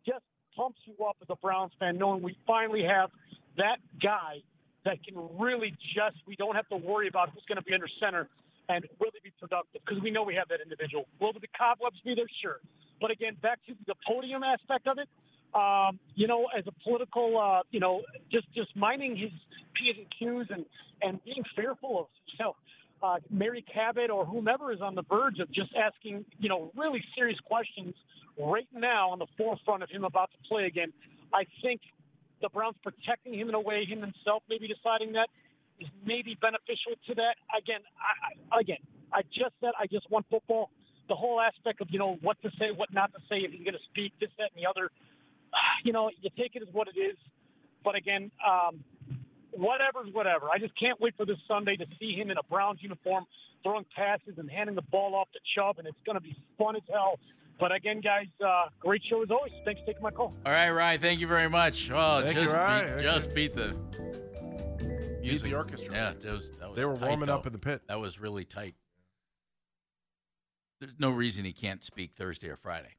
just 0.06 0.24
pumps 0.56 0.78
you 0.84 1.04
up 1.04 1.16
as 1.20 1.28
a 1.30 1.36
Browns 1.36 1.72
fan, 1.78 1.98
knowing 1.98 2.22
we 2.22 2.36
finally 2.46 2.82
have 2.82 3.10
that 3.56 3.78
guy 4.02 4.40
that 4.84 4.98
can 5.04 5.14
really 5.38 5.70
just, 5.94 6.16
we 6.26 6.36
don't 6.36 6.54
have 6.54 6.68
to 6.68 6.76
worry 6.76 7.08
about 7.08 7.30
who's 7.30 7.44
going 7.46 7.56
to 7.56 7.62
be 7.62 7.74
under 7.74 7.88
center 8.00 8.28
and 8.68 8.86
really 9.00 9.20
be 9.22 9.32
productive 9.38 9.80
because 9.84 10.02
we 10.02 10.10
know 10.10 10.22
we 10.22 10.34
have 10.34 10.48
that 10.48 10.60
individual. 10.62 11.06
Will 11.20 11.32
the 11.32 11.40
cobwebs 11.56 12.00
be 12.04 12.14
there? 12.14 12.26
Sure. 12.40 12.60
But 13.00 13.10
again, 13.10 13.36
back 13.42 13.58
to 13.66 13.74
the 13.86 13.94
podium 14.06 14.42
aspect 14.42 14.86
of 14.86 14.98
it, 14.98 15.08
um, 15.54 15.98
you 16.14 16.26
know, 16.26 16.46
as 16.56 16.64
a 16.66 16.72
political, 16.82 17.38
uh, 17.38 17.62
you 17.70 17.80
know, 17.80 18.02
just 18.30 18.46
just 18.54 18.74
minding 18.76 19.16
his 19.16 19.30
p's 19.74 19.96
and 19.98 20.06
q's 20.18 20.46
and 20.50 20.64
and 21.02 21.22
being 21.24 21.42
fearful 21.54 22.00
of, 22.00 22.06
you 22.32 22.44
know, 22.44 22.56
uh, 23.02 23.16
Mary 23.30 23.64
Cabot 23.72 24.10
or 24.10 24.24
whomever 24.24 24.72
is 24.72 24.80
on 24.80 24.94
the 24.94 25.02
verge 25.02 25.38
of 25.40 25.50
just 25.52 25.70
asking, 25.76 26.24
you 26.38 26.48
know, 26.48 26.70
really 26.76 27.02
serious 27.16 27.38
questions 27.40 27.94
right 28.38 28.68
now 28.72 29.10
on 29.10 29.18
the 29.18 29.26
forefront 29.36 29.82
of 29.82 29.90
him 29.90 30.04
about 30.04 30.30
to 30.32 30.48
play 30.48 30.66
again. 30.66 30.92
I 31.34 31.44
think 31.62 31.80
the 32.40 32.48
Browns 32.48 32.76
protecting 32.82 33.34
him 33.34 33.48
in 33.48 33.54
a 33.54 33.60
way, 33.60 33.84
him 33.84 34.00
himself 34.00 34.42
maybe 34.48 34.68
deciding 34.68 35.12
that 35.12 35.28
is 35.80 35.88
maybe 36.04 36.36
beneficial 36.40 36.94
to 37.08 37.14
that. 37.16 37.34
Again, 37.56 37.80
I, 37.98 38.56
I, 38.56 38.60
again, 38.60 38.82
I 39.12 39.22
just 39.22 39.54
said 39.60 39.70
I 39.78 39.86
just 39.86 40.10
want 40.10 40.26
football. 40.30 40.70
the 41.08 41.14
whole 41.14 41.40
aspect 41.40 41.80
of 41.80 41.88
you 41.90 41.98
know 41.98 42.18
what 42.22 42.40
to 42.42 42.50
say, 42.58 42.70
what 42.74 42.92
not 42.92 43.12
to 43.12 43.20
say, 43.28 43.38
if 43.44 43.50
he's 43.52 43.64
going 43.64 43.74
to 43.74 43.86
speak, 43.90 44.12
this, 44.20 44.30
that, 44.38 44.50
and 44.54 44.62
the 44.62 44.68
other. 44.68 44.90
You 45.84 45.92
know, 45.92 46.10
you 46.20 46.30
take 46.38 46.56
it 46.56 46.62
as 46.62 46.68
what 46.72 46.88
it 46.88 46.98
is. 46.98 47.16
But 47.84 47.96
again, 47.96 48.30
um, 48.40 48.84
whatever's 49.56 50.12
whatever. 50.12 50.46
I 50.52 50.58
just 50.58 50.78
can't 50.78 51.00
wait 51.00 51.14
for 51.16 51.26
this 51.26 51.36
Sunday 51.48 51.76
to 51.76 51.86
see 52.00 52.14
him 52.14 52.30
in 52.30 52.36
a 52.38 52.42
Browns 52.50 52.78
uniform 52.82 53.24
throwing 53.62 53.84
passes 53.94 54.34
and 54.38 54.50
handing 54.50 54.74
the 54.74 54.82
ball 54.82 55.14
off 55.14 55.28
to 55.32 55.38
Chubb, 55.54 55.78
and 55.78 55.86
it's 55.86 55.96
going 56.04 56.16
to 56.16 56.20
be 56.22 56.36
fun 56.58 56.76
as 56.76 56.82
hell. 56.90 57.18
But 57.60 57.70
again, 57.72 58.00
guys, 58.00 58.26
uh, 58.44 58.64
great 58.80 59.02
show 59.08 59.22
as 59.22 59.30
always. 59.30 59.52
Thanks 59.64 59.80
for 59.82 59.86
taking 59.86 60.02
my 60.02 60.10
call. 60.10 60.34
All 60.44 60.52
right, 60.52 60.70
Ryan. 60.70 61.00
Thank 61.00 61.20
you 61.20 61.26
very 61.28 61.48
much. 61.48 61.90
Oh, 61.92 62.22
Thank 62.24 62.34
you, 62.36 62.42
just 62.42 62.54
Ryan. 62.56 62.96
beat, 62.96 63.02
just 63.04 63.34
beat 63.34 63.54
the 63.54 63.76
Beat 65.22 65.40
the 65.42 65.54
orchestra. 65.54 65.94
Yeah, 65.94 66.12
that 66.20 66.32
was, 66.32 66.50
that 66.58 66.68
was 66.70 66.76
They 66.76 66.84
were 66.84 66.96
tight, 66.96 67.06
warming 67.08 67.28
up 67.28 67.44
though. 67.44 67.48
in 67.48 67.52
the 67.52 67.58
pit. 67.60 67.82
That 67.86 68.00
was 68.00 68.18
really 68.18 68.44
tight. 68.44 68.74
There's 70.80 70.94
no 70.98 71.10
reason 71.10 71.44
he 71.44 71.52
can't 71.52 71.84
speak 71.84 72.12
Thursday 72.16 72.48
or 72.48 72.56
Friday. 72.56 72.96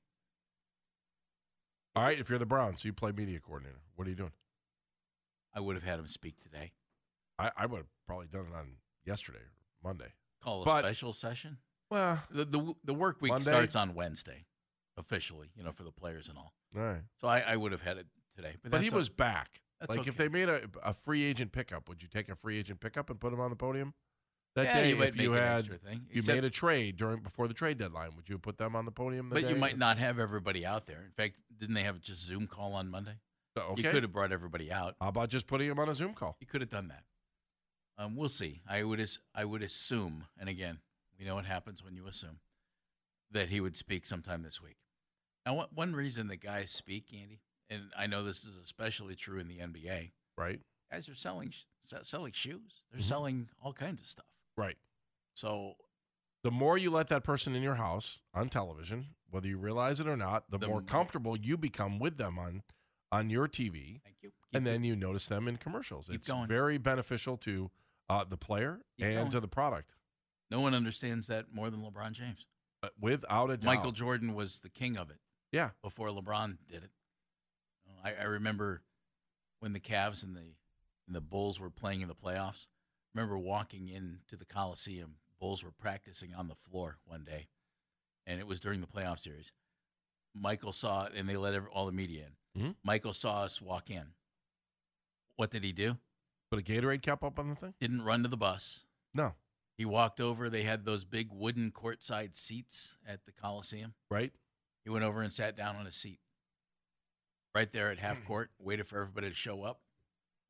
All 1.98 2.04
right, 2.04 2.18
if 2.18 2.30
you're 2.30 2.40
the 2.40 2.46
Browns, 2.46 2.86
you 2.86 2.94
play 2.94 3.12
media 3.12 3.40
coordinator. 3.42 3.80
What 3.98 4.08
are 4.08 4.10
you 4.10 4.16
doing? 4.16 4.32
I 5.54 5.60
would 5.60 5.76
have 5.76 5.84
had 5.84 6.00
him 6.00 6.08
speak 6.08 6.40
today. 6.40 6.72
I, 7.40 7.52
I 7.58 7.66
would 7.66 7.78
have 7.78 7.88
probably 8.08 8.28
done 8.28 8.48
it 8.52 8.56
on 8.56 8.74
yesterday 9.06 9.40
or 9.40 9.52
Monday. 9.90 10.14
Call 10.44 10.64
a 10.64 10.66
But- 10.66 10.84
special 10.84 11.14
session. 11.14 11.58
Well, 11.92 12.24
The, 12.32 12.46
the 12.46 12.74
the 12.84 12.94
work 12.94 13.22
week 13.22 13.32
Monday? 13.32 13.52
starts 13.52 13.76
on 13.76 13.94
Wednesday, 13.94 14.46
officially. 14.98 15.52
You 15.56 15.64
know, 15.64 15.72
for 15.72 15.84
the 15.84 15.92
players 15.92 16.28
and 16.28 16.38
all. 16.38 16.54
all 16.76 16.82
right. 16.82 17.02
So 17.22 17.28
I, 17.28 17.40
I 17.42 17.56
would 17.56 17.72
have 17.72 17.84
had 17.84 17.98
it 17.98 18.08
today. 18.36 18.56
But, 18.64 18.72
But 18.72 18.82
he 18.82 18.88
that's 18.88 18.96
o- 18.96 18.98
was 18.98 19.10
back. 19.10 19.62
that's 19.80 19.96
Like 19.96 20.08
if 20.08 20.16
okay. 20.16 20.24
they 20.24 20.30
made 20.30 20.50
a, 20.50 20.62
a 20.84 20.94
free 20.96 21.24
agent 21.24 21.52
pickup, 21.52 21.88
would 21.90 22.02
you 22.02 22.08
take 22.10 22.30
a 22.30 22.36
free 22.36 22.58
agent 22.58 22.80
pickup 22.80 23.12
and 23.12 23.20
put 23.20 23.32
him 23.32 23.40
on 23.40 23.52
the 23.52 23.56
podium 23.56 23.94
that 24.56 24.66
yeah, 24.66 24.82
day? 24.82 24.90
you 24.90 24.96
might 24.96 25.10
if 25.10 25.16
make 25.16 25.24
you 25.24 25.34
an 25.34 25.40
had 25.40 25.60
extra 25.60 25.78
thing. 25.78 26.08
you 26.10 26.18
Except- 26.20 26.36
made 26.38 26.44
a 26.46 26.50
trade 26.50 26.98
during 26.98 27.20
before 27.20 27.48
the 27.48 27.54
trade 27.54 27.78
deadline, 27.78 28.16
would 28.16 28.28
you 28.28 28.40
put 28.40 28.58
them 28.58 28.76
on 28.76 28.86
the 28.86 28.92
podium? 28.92 29.30
The 29.30 29.36
but 29.36 29.44
you 29.44 29.50
day? 29.54 29.60
might 29.60 29.78
not 29.78 30.00
have 30.00 30.18
everybody 30.18 30.66
out 30.66 30.88
there. 30.88 31.04
In 31.04 31.12
fact, 31.12 31.38
didn't 31.56 31.76
they 31.76 31.84
have 31.84 32.02
just 32.02 32.26
Zoom 32.26 32.48
call 32.48 32.74
on 32.74 32.90
Monday? 32.90 33.20
Okay. 33.56 33.82
You 33.84 33.90
could 33.92 34.04
have 34.04 34.12
brought 34.12 34.32
everybody 34.32 34.72
out. 34.72 34.96
How 35.00 35.10
about 35.10 35.30
just 35.30 35.48
putting 35.48 35.70
him 35.70 35.80
on 35.80 35.90
a 35.90 35.96
Zoom 35.96 36.14
call? 36.14 36.38
You 36.40 36.48
could 36.48 36.62
have 36.62 36.70
done 36.70 36.88
that. 36.88 37.04
Um, 37.98 38.16
we'll 38.16 38.30
see. 38.30 38.62
I 38.68 38.84
would 38.84 39.00
as, 39.00 39.20
I 39.36 39.46
would 39.46 39.62
assume, 39.62 40.26
and 40.40 40.50
again, 40.50 40.80
we 41.20 41.26
know 41.26 41.36
what 41.36 41.46
happens 41.46 41.84
when 41.84 41.96
you 41.96 42.08
assume 42.08 42.40
that 43.32 43.50
he 43.50 43.62
would 43.62 43.78
speak 43.78 44.06
sometime 44.06 44.42
this 44.42 44.62
week. 44.62 44.78
Now, 45.46 45.68
one, 45.74 45.94
reason 45.94 46.28
that 46.30 46.38
guys 46.38 46.72
speak, 46.72 47.14
Andy, 47.14 47.42
and 47.70 47.92
I 47.98 48.08
know 48.08 48.24
this 48.24 48.44
is 48.44 48.58
especially 48.58 49.16
true 49.16 49.40
in 49.40 49.48
the 49.48 49.60
NBA, 49.60 50.12
Right. 50.38 50.62
guys 50.92 51.08
are 51.10 51.16
selling 51.16 51.54
selling 52.02 52.32
shoes. 52.32 52.84
They're 52.92 53.02
Mhm. 53.02 53.04
selling 53.04 53.50
all 53.62 53.74
kinds 53.74 54.02
of 54.02 54.08
stuff. 54.08 54.26
Right. 54.56 54.78
So 55.34 55.76
The 56.44 56.52
more 56.52 56.78
you 56.78 56.90
let 56.92 57.08
that 57.10 57.24
person 57.26 57.56
in 57.56 57.62
your 57.64 57.76
house 57.76 58.20
on 58.34 58.50
television, 58.50 59.16
whether 59.30 59.48
you 59.48 59.58
realize 59.58 60.00
it 60.00 60.08
or 60.08 60.16
not, 60.18 60.50
the, 60.50 60.58
The 60.58 60.68
more 60.68 60.80
more- 60.82 60.88
comfortable 60.88 61.38
you 61.38 61.58
become 61.58 62.00
with 62.00 62.18
them 62.18 62.38
on 62.40 62.64
on 63.14 63.30
your 63.30 63.48
TV, 63.48 64.02
thank 64.04 64.18
you. 64.22 64.30
Keep 64.30 64.56
and 64.56 64.66
then 64.66 64.84
you 64.84 64.96
notice 64.96 65.28
them 65.28 65.48
in 65.48 65.58
commercials. 65.58 66.08
Keep 66.08 66.16
it's 66.16 66.28
going. 66.28 66.48
very 66.48 66.78
beneficial 66.78 67.38
to 67.38 67.70
uh, 68.10 68.24
the 68.28 68.38
player 68.38 68.80
Keep 68.98 69.06
and 69.08 69.16
going. 69.16 69.32
to 69.32 69.40
the 69.40 69.48
product, 69.48 69.92
no 70.52 70.60
one 70.62 70.74
understands 70.74 71.28
that 71.28 71.46
more 71.54 71.70
than 71.70 71.82
LeBron 71.82 72.12
James. 72.14 72.46
uh, 72.82 72.90
without 73.00 73.50
a 73.52 73.58
doubt. 73.58 73.66
Michael 73.66 73.92
Jordan 73.92 74.34
was 74.34 74.60
the 74.62 74.70
king 74.70 74.98
of 74.98 75.10
it. 75.10 75.18
Yeah. 75.52 75.70
before 75.84 76.08
LeBron 76.10 76.58
did 76.68 76.84
it. 76.84 76.90
I, 78.04 78.14
I 78.22 78.24
remember 78.24 78.82
when 79.60 79.74
the 79.74 79.80
Cavs 79.80 80.24
and 80.24 80.36
the 80.36 80.56
and 81.08 81.16
the 81.16 81.22
Bulls 81.22 81.60
were 81.60 81.70
playing 81.70 82.02
in 82.02 82.08
the 82.08 82.16
playoffs. 82.16 82.68
I 83.16 83.20
remember 83.20 83.38
walking 83.38 83.88
into 83.88 84.36
the 84.38 84.46
Coliseum. 84.46 85.16
Bulls 85.40 85.64
were 85.64 85.72
practicing 85.72 86.34
on 86.34 86.48
the 86.48 86.56
floor 86.56 86.98
one 87.06 87.24
day, 87.24 87.48
and 88.26 88.40
it 88.40 88.48
was 88.48 88.60
during 88.60 88.82
the 88.82 88.88
playoff 88.88 89.20
series. 89.20 89.52
Michael 90.34 90.72
saw 90.72 91.06
it, 91.06 91.12
and 91.16 91.30
they 91.30 91.38
let 91.38 91.54
every, 91.54 91.70
all 91.72 91.86
the 91.86 91.92
media 91.92 92.22
in. 92.24 92.32
Mhm. 92.58 92.76
Michael 92.84 93.14
saw 93.14 93.42
us 93.44 93.62
walk 93.62 93.90
in. 93.90 94.14
What 95.36 95.50
did 95.52 95.64
he 95.64 95.72
do? 95.72 96.00
Put 96.50 96.60
a 96.60 96.62
Gatorade 96.62 97.02
cap 97.02 97.24
up 97.24 97.40
on 97.40 97.50
the 97.50 97.56
thing? 97.56 97.74
Didn't 97.80 98.04
run 98.04 98.22
to 98.24 98.30
the 98.30 98.38
bus. 98.38 98.86
No. 99.14 99.36
He 99.78 99.86
walked 99.86 100.22
over. 100.22 100.50
They 100.50 100.64
had 100.64 100.86
those 100.86 101.04
big 101.04 101.32
wooden 101.32 101.72
courtside 101.72 102.36
seats 102.36 102.98
at 103.06 103.26
the 103.26 103.32
Coliseum. 103.32 103.96
Right? 104.10 104.34
He 104.84 104.90
went 104.92 105.04
over 105.04 105.22
and 105.22 105.34
sat 105.34 105.56
down 105.56 105.76
on 105.76 105.88
a 105.88 105.92
seat 105.92 106.20
right 107.56 107.72
there 107.72 107.90
at 107.90 107.98
Hmm. 107.98 108.04
half 108.06 108.24
court, 108.26 108.52
waited 108.60 108.88
for 108.88 109.00
everybody 109.02 109.30
to 109.30 109.34
show 109.36 109.64
up. 109.64 109.82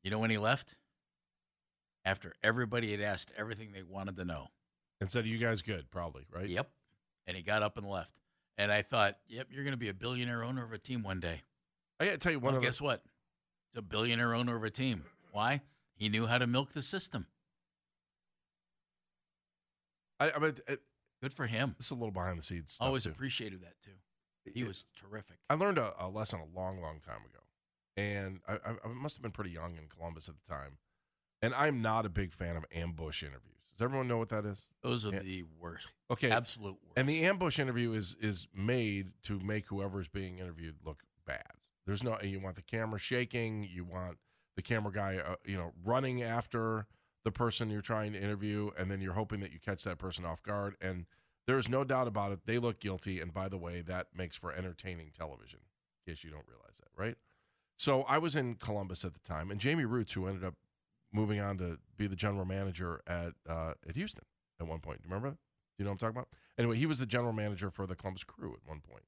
You 0.02 0.10
know 0.10 0.18
when 0.18 0.30
he 0.30 0.38
left? 0.38 0.76
After 2.04 2.34
everybody 2.42 2.90
had 2.90 3.00
asked 3.00 3.30
everything 3.34 3.72
they 3.72 3.82
wanted 3.82 4.16
to 4.16 4.24
know. 4.26 4.52
And 5.00 5.10
said, 5.10 5.26
"You 5.26 5.38
guys 5.38 5.62
good?" 5.62 5.90
Probably, 5.90 6.26
right? 6.28 6.48
Yep. 6.48 6.70
And 7.26 7.36
he 7.36 7.42
got 7.42 7.62
up 7.62 7.78
and 7.78 7.88
left. 7.88 8.14
And 8.58 8.70
I 8.70 8.82
thought, 8.82 9.18
yep, 9.26 9.50
you're 9.50 9.64
going 9.64 9.72
to 9.72 9.78
be 9.78 9.88
a 9.88 9.94
billionaire 9.94 10.44
owner 10.44 10.62
of 10.62 10.72
a 10.72 10.78
team 10.78 11.02
one 11.02 11.18
day. 11.18 11.42
I 12.00 12.06
got 12.06 12.10
to 12.12 12.18
tell 12.18 12.32
you 12.32 12.38
one 12.40 12.52
well, 12.54 12.58
of 12.58 12.62
guess 12.62 12.80
what? 12.80 13.02
He's 13.70 13.78
a 13.78 13.82
billionaire 13.82 14.34
owner 14.34 14.56
of 14.56 14.64
a 14.64 14.70
team. 14.70 15.04
Why? 15.32 15.62
He 15.96 16.08
knew 16.08 16.26
how 16.26 16.38
to 16.38 16.46
milk 16.46 16.72
the 16.72 16.82
system. 16.82 17.26
I, 20.20 20.30
I 20.32 20.38
mean, 20.38 20.54
it, 20.68 20.80
Good 21.22 21.32
for 21.32 21.46
him. 21.46 21.74
this 21.78 21.86
is 21.86 21.90
a 21.92 21.94
little 21.94 22.10
behind 22.12 22.38
the 22.38 22.42
scenes. 22.42 22.72
Stuff 22.72 22.86
Always 22.86 23.04
too. 23.04 23.10
appreciated 23.10 23.62
that 23.62 23.80
too. 23.82 23.92
He 24.52 24.62
was 24.62 24.84
terrific. 24.96 25.38
I 25.48 25.54
learned 25.54 25.78
a, 25.78 25.94
a 25.98 26.08
lesson 26.08 26.38
a 26.40 26.58
long, 26.58 26.80
long 26.82 27.00
time 27.00 27.20
ago, 27.24 27.42
and 27.96 28.40
I, 28.46 28.54
I, 28.54 28.74
I 28.84 28.88
must 28.92 29.16
have 29.16 29.22
been 29.22 29.30
pretty 29.32 29.50
young 29.50 29.76
in 29.78 29.88
Columbus 29.88 30.28
at 30.28 30.34
the 30.36 30.46
time. 30.46 30.76
And 31.40 31.54
I'm 31.54 31.80
not 31.80 32.04
a 32.04 32.10
big 32.10 32.32
fan 32.32 32.56
of 32.56 32.64
ambush 32.74 33.22
interviews. 33.22 33.56
Does 33.76 33.82
everyone 33.84 34.06
know 34.06 34.18
what 34.18 34.28
that 34.28 34.44
is? 34.44 34.68
Those 34.82 35.04
are 35.06 35.12
Yeah. 35.14 35.20
the 35.20 35.44
worst. 35.58 35.88
Okay, 36.10 36.30
Absolute 36.30 36.76
worst. 36.82 36.92
and 36.96 37.08
the 37.08 37.24
ambush 37.24 37.58
interview 37.58 37.92
is 37.92 38.16
is 38.20 38.46
made 38.54 39.12
to 39.24 39.40
make 39.40 39.66
whoever's 39.66 40.08
being 40.08 40.38
interviewed 40.38 40.76
look 40.84 41.02
bad. 41.26 41.52
There's 41.86 42.02
no 42.02 42.18
you 42.22 42.40
want 42.40 42.56
the 42.56 42.62
camera 42.62 42.98
shaking, 42.98 43.68
you 43.70 43.84
want 43.84 44.18
the 44.56 44.62
camera 44.62 44.92
guy, 44.92 45.18
uh, 45.18 45.36
you 45.44 45.56
know, 45.56 45.72
running 45.84 46.22
after 46.22 46.86
the 47.24 47.30
person 47.30 47.70
you're 47.70 47.80
trying 47.80 48.12
to 48.12 48.20
interview, 48.20 48.70
and 48.78 48.90
then 48.90 49.00
you're 49.00 49.14
hoping 49.14 49.40
that 49.40 49.52
you 49.52 49.58
catch 49.58 49.84
that 49.84 49.98
person 49.98 50.24
off 50.24 50.42
guard. 50.42 50.76
And 50.80 51.06
there's 51.46 51.68
no 51.68 51.84
doubt 51.84 52.06
about 52.06 52.32
it, 52.32 52.40
they 52.46 52.58
look 52.58 52.80
guilty. 52.80 53.20
And 53.20 53.32
by 53.32 53.48
the 53.48 53.58
way, 53.58 53.80
that 53.82 54.08
makes 54.14 54.36
for 54.36 54.52
entertaining 54.52 55.10
television. 55.16 55.60
In 56.06 56.12
case 56.12 56.24
you 56.24 56.30
don't 56.30 56.46
realize 56.46 56.76
that, 56.78 57.02
right? 57.02 57.16
So 57.76 58.02
I 58.02 58.18
was 58.18 58.36
in 58.36 58.54
Columbus 58.54 59.04
at 59.04 59.14
the 59.14 59.20
time, 59.20 59.50
and 59.50 59.60
Jamey 59.60 59.88
Rootes, 59.88 60.12
who 60.12 60.26
ended 60.26 60.44
up 60.44 60.54
moving 61.12 61.40
on 61.40 61.58
to 61.58 61.78
be 61.96 62.06
the 62.06 62.16
general 62.16 62.44
manager 62.44 63.00
at 63.06 63.32
uh, 63.48 63.74
at 63.88 63.96
Houston 63.96 64.24
at 64.60 64.66
one 64.66 64.80
point. 64.80 65.02
Do 65.02 65.08
you 65.08 65.14
remember? 65.14 65.30
Do 65.30 65.36
you 65.78 65.84
know 65.84 65.90
what 65.90 65.94
I'm 65.94 65.98
talking 65.98 66.16
about? 66.16 66.28
Anyway, 66.58 66.76
he 66.76 66.86
was 66.86 66.98
the 66.98 67.06
general 67.06 67.32
manager 67.32 67.70
for 67.70 67.86
the 67.86 67.96
Columbus 67.96 68.22
Crew 68.22 68.52
at 68.52 68.68
one 68.68 68.80
point, 68.80 69.04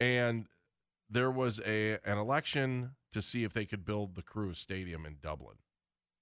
and 0.00 0.46
there 1.12 1.30
was 1.30 1.60
a 1.66 1.98
an 2.04 2.18
election 2.18 2.92
to 3.12 3.20
see 3.22 3.44
if 3.44 3.52
they 3.52 3.64
could 3.66 3.84
build 3.84 4.14
the 4.14 4.22
Crew 4.22 4.54
Stadium 4.54 5.04
in 5.04 5.16
Dublin, 5.20 5.56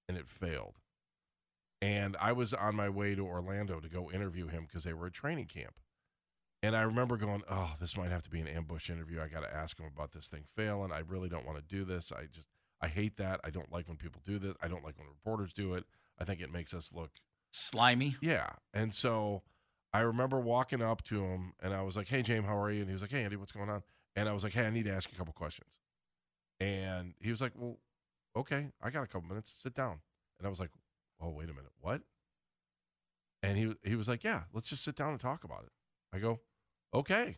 and 0.09 0.19
it 0.19 0.29
failed. 0.29 0.79
And 1.83 2.17
I 2.21 2.33
was 2.33 2.53
on 2.53 2.75
my 2.77 2.89
way 2.91 3.15
to 3.15 3.25
Orlando 3.27 3.81
to 3.81 3.89
go 3.89 4.11
interview 4.11 4.49
him 4.49 4.65
because 4.67 4.85
they 4.85 4.93
were 4.93 5.07
at 5.07 5.15
training 5.15 5.47
camp. 5.47 5.75
And 6.63 6.77
I 6.77 6.83
remember 6.83 7.17
going, 7.17 7.43
"Oh, 7.49 7.75
this 7.81 7.97
might 7.97 8.11
have 8.11 8.23
to 8.23 8.31
be 8.31 8.41
an 8.41 8.49
ambush 8.49 8.91
interview. 8.91 9.21
I 9.23 9.29
got 9.29 9.41
to 9.41 9.55
ask 9.55 9.79
him 9.79 9.87
about 9.87 10.13
this 10.13 10.29
thing 10.29 10.45
failing. 10.57 10.93
I 10.93 10.99
really 10.99 11.31
don't 11.31 11.47
want 11.47 11.57
to 11.57 11.65
do 11.65 11.85
this. 11.85 12.13
I 12.13 12.27
just 12.31 12.49
I 12.83 12.89
hate 12.89 13.17
that. 13.17 13.41
I 13.45 13.51
don't 13.51 13.73
like 13.73 13.89
when 13.89 13.97
people 13.97 14.21
do 14.25 14.39
this. 14.39 14.55
I 14.61 14.69
don't 14.69 14.85
like 14.85 14.99
when 14.99 15.09
reporters 15.09 15.53
do 15.55 15.75
it. 15.75 15.85
I 16.19 16.25
think 16.25 16.41
it 16.41 16.53
makes 16.53 16.75
us 16.75 16.91
look 16.95 17.13
Slimy. 17.53 18.17
yeah. 18.21 18.51
And 18.75 18.93
so 18.95 19.43
I 19.93 20.01
remember 20.01 20.39
walking 20.39 20.83
up 20.83 21.03
to 21.05 21.25
him 21.25 21.55
and 21.61 21.73
I 21.75 21.83
was 21.83 21.97
like, 21.97 22.09
Hey, 22.09 22.23
James, 22.23 22.47
how 22.47 22.59
are 22.59 22.71
you? 22.71 22.81
And 22.81 22.89
he 22.89 22.93
was 22.93 23.03
like, 23.03 23.11
Hey, 23.11 23.25
Andy, 23.25 23.37
what's 23.37 23.53
going 23.53 23.71
on? 23.71 23.83
And 24.17 24.29
I 24.29 24.33
was 24.33 24.45
like, 24.45 24.53
Hey, 24.53 24.67
I 24.67 24.71
need 24.71 24.85
to 24.85 24.93
ask 24.93 25.11
you 25.11 25.17
a 25.17 25.19
couple 25.19 25.33
questions. 25.35 25.79
And 26.61 27.15
he 27.21 27.31
was 27.31 27.41
like, 27.41 27.53
Well, 27.57 27.79
okay, 28.37 28.69
I 28.83 28.91
got 28.91 29.03
a 29.03 29.07
couple 29.07 29.29
minutes. 29.29 29.53
Sit 29.63 29.75
down. 29.75 30.01
And 30.39 30.47
I 30.47 30.51
was 30.51 30.61
like, 30.61 30.71
Oh, 31.21 31.31
wait 31.31 31.45
a 31.51 31.55
minute. 31.55 31.73
What? 31.81 32.03
And 33.43 33.57
he, 33.57 33.75
he 33.83 33.97
was 33.97 34.09
like, 34.09 34.25
Yeah, 34.25 34.43
let's 34.53 34.69
just 34.69 34.85
sit 34.85 34.97
down 34.97 35.11
and 35.13 35.21
talk 35.21 35.45
about 35.45 35.65
it. 35.65 35.71
I 36.13 36.19
go, 36.19 36.41
Okay. 36.95 37.37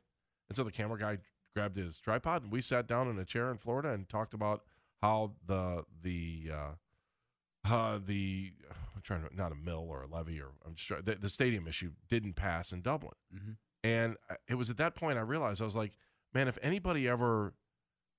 And 0.48 0.56
so 0.56 0.64
the 0.64 0.70
camera 0.72 0.98
guy 0.98 1.18
grabbed 1.54 1.76
his 1.76 1.98
tripod 2.00 2.42
and 2.42 2.50
we 2.52 2.60
sat 2.60 2.86
down 2.86 3.08
in 3.08 3.18
a 3.18 3.24
chair 3.24 3.50
in 3.50 3.58
Florida 3.58 3.90
and 3.90 4.08
talked 4.08 4.34
about 4.34 4.62
how 5.02 5.32
the, 5.46 5.84
the, 6.02 6.50
uh, 6.52 7.68
uh, 7.68 7.98
the 8.04 8.52
I'm 8.96 9.02
trying 9.02 9.22
to 9.28 9.34
not 9.36 9.52
a 9.52 9.54
mill 9.54 9.86
or 9.88 10.02
a 10.02 10.06
levy 10.06 10.40
or 10.40 10.48
I'm 10.66 10.74
just 10.74 10.88
trying, 10.88 11.02
the, 11.02 11.14
the 11.14 11.28
stadium 11.28 11.68
issue 11.68 11.92
didn't 12.08 12.34
pass 12.34 12.72
in 12.72 12.82
Dublin, 12.82 13.12
Mhm. 13.34 13.56
and 13.84 14.16
it 14.48 14.54
was 14.56 14.68
at 14.70 14.78
that 14.78 14.94
point 14.96 15.16
I 15.18 15.20
realized 15.22 15.60
I 15.62 15.64
was 15.64 15.76
like, 15.76 15.92
man, 16.34 16.48
if 16.48 16.58
anybody 16.62 17.08
ever 17.08 17.54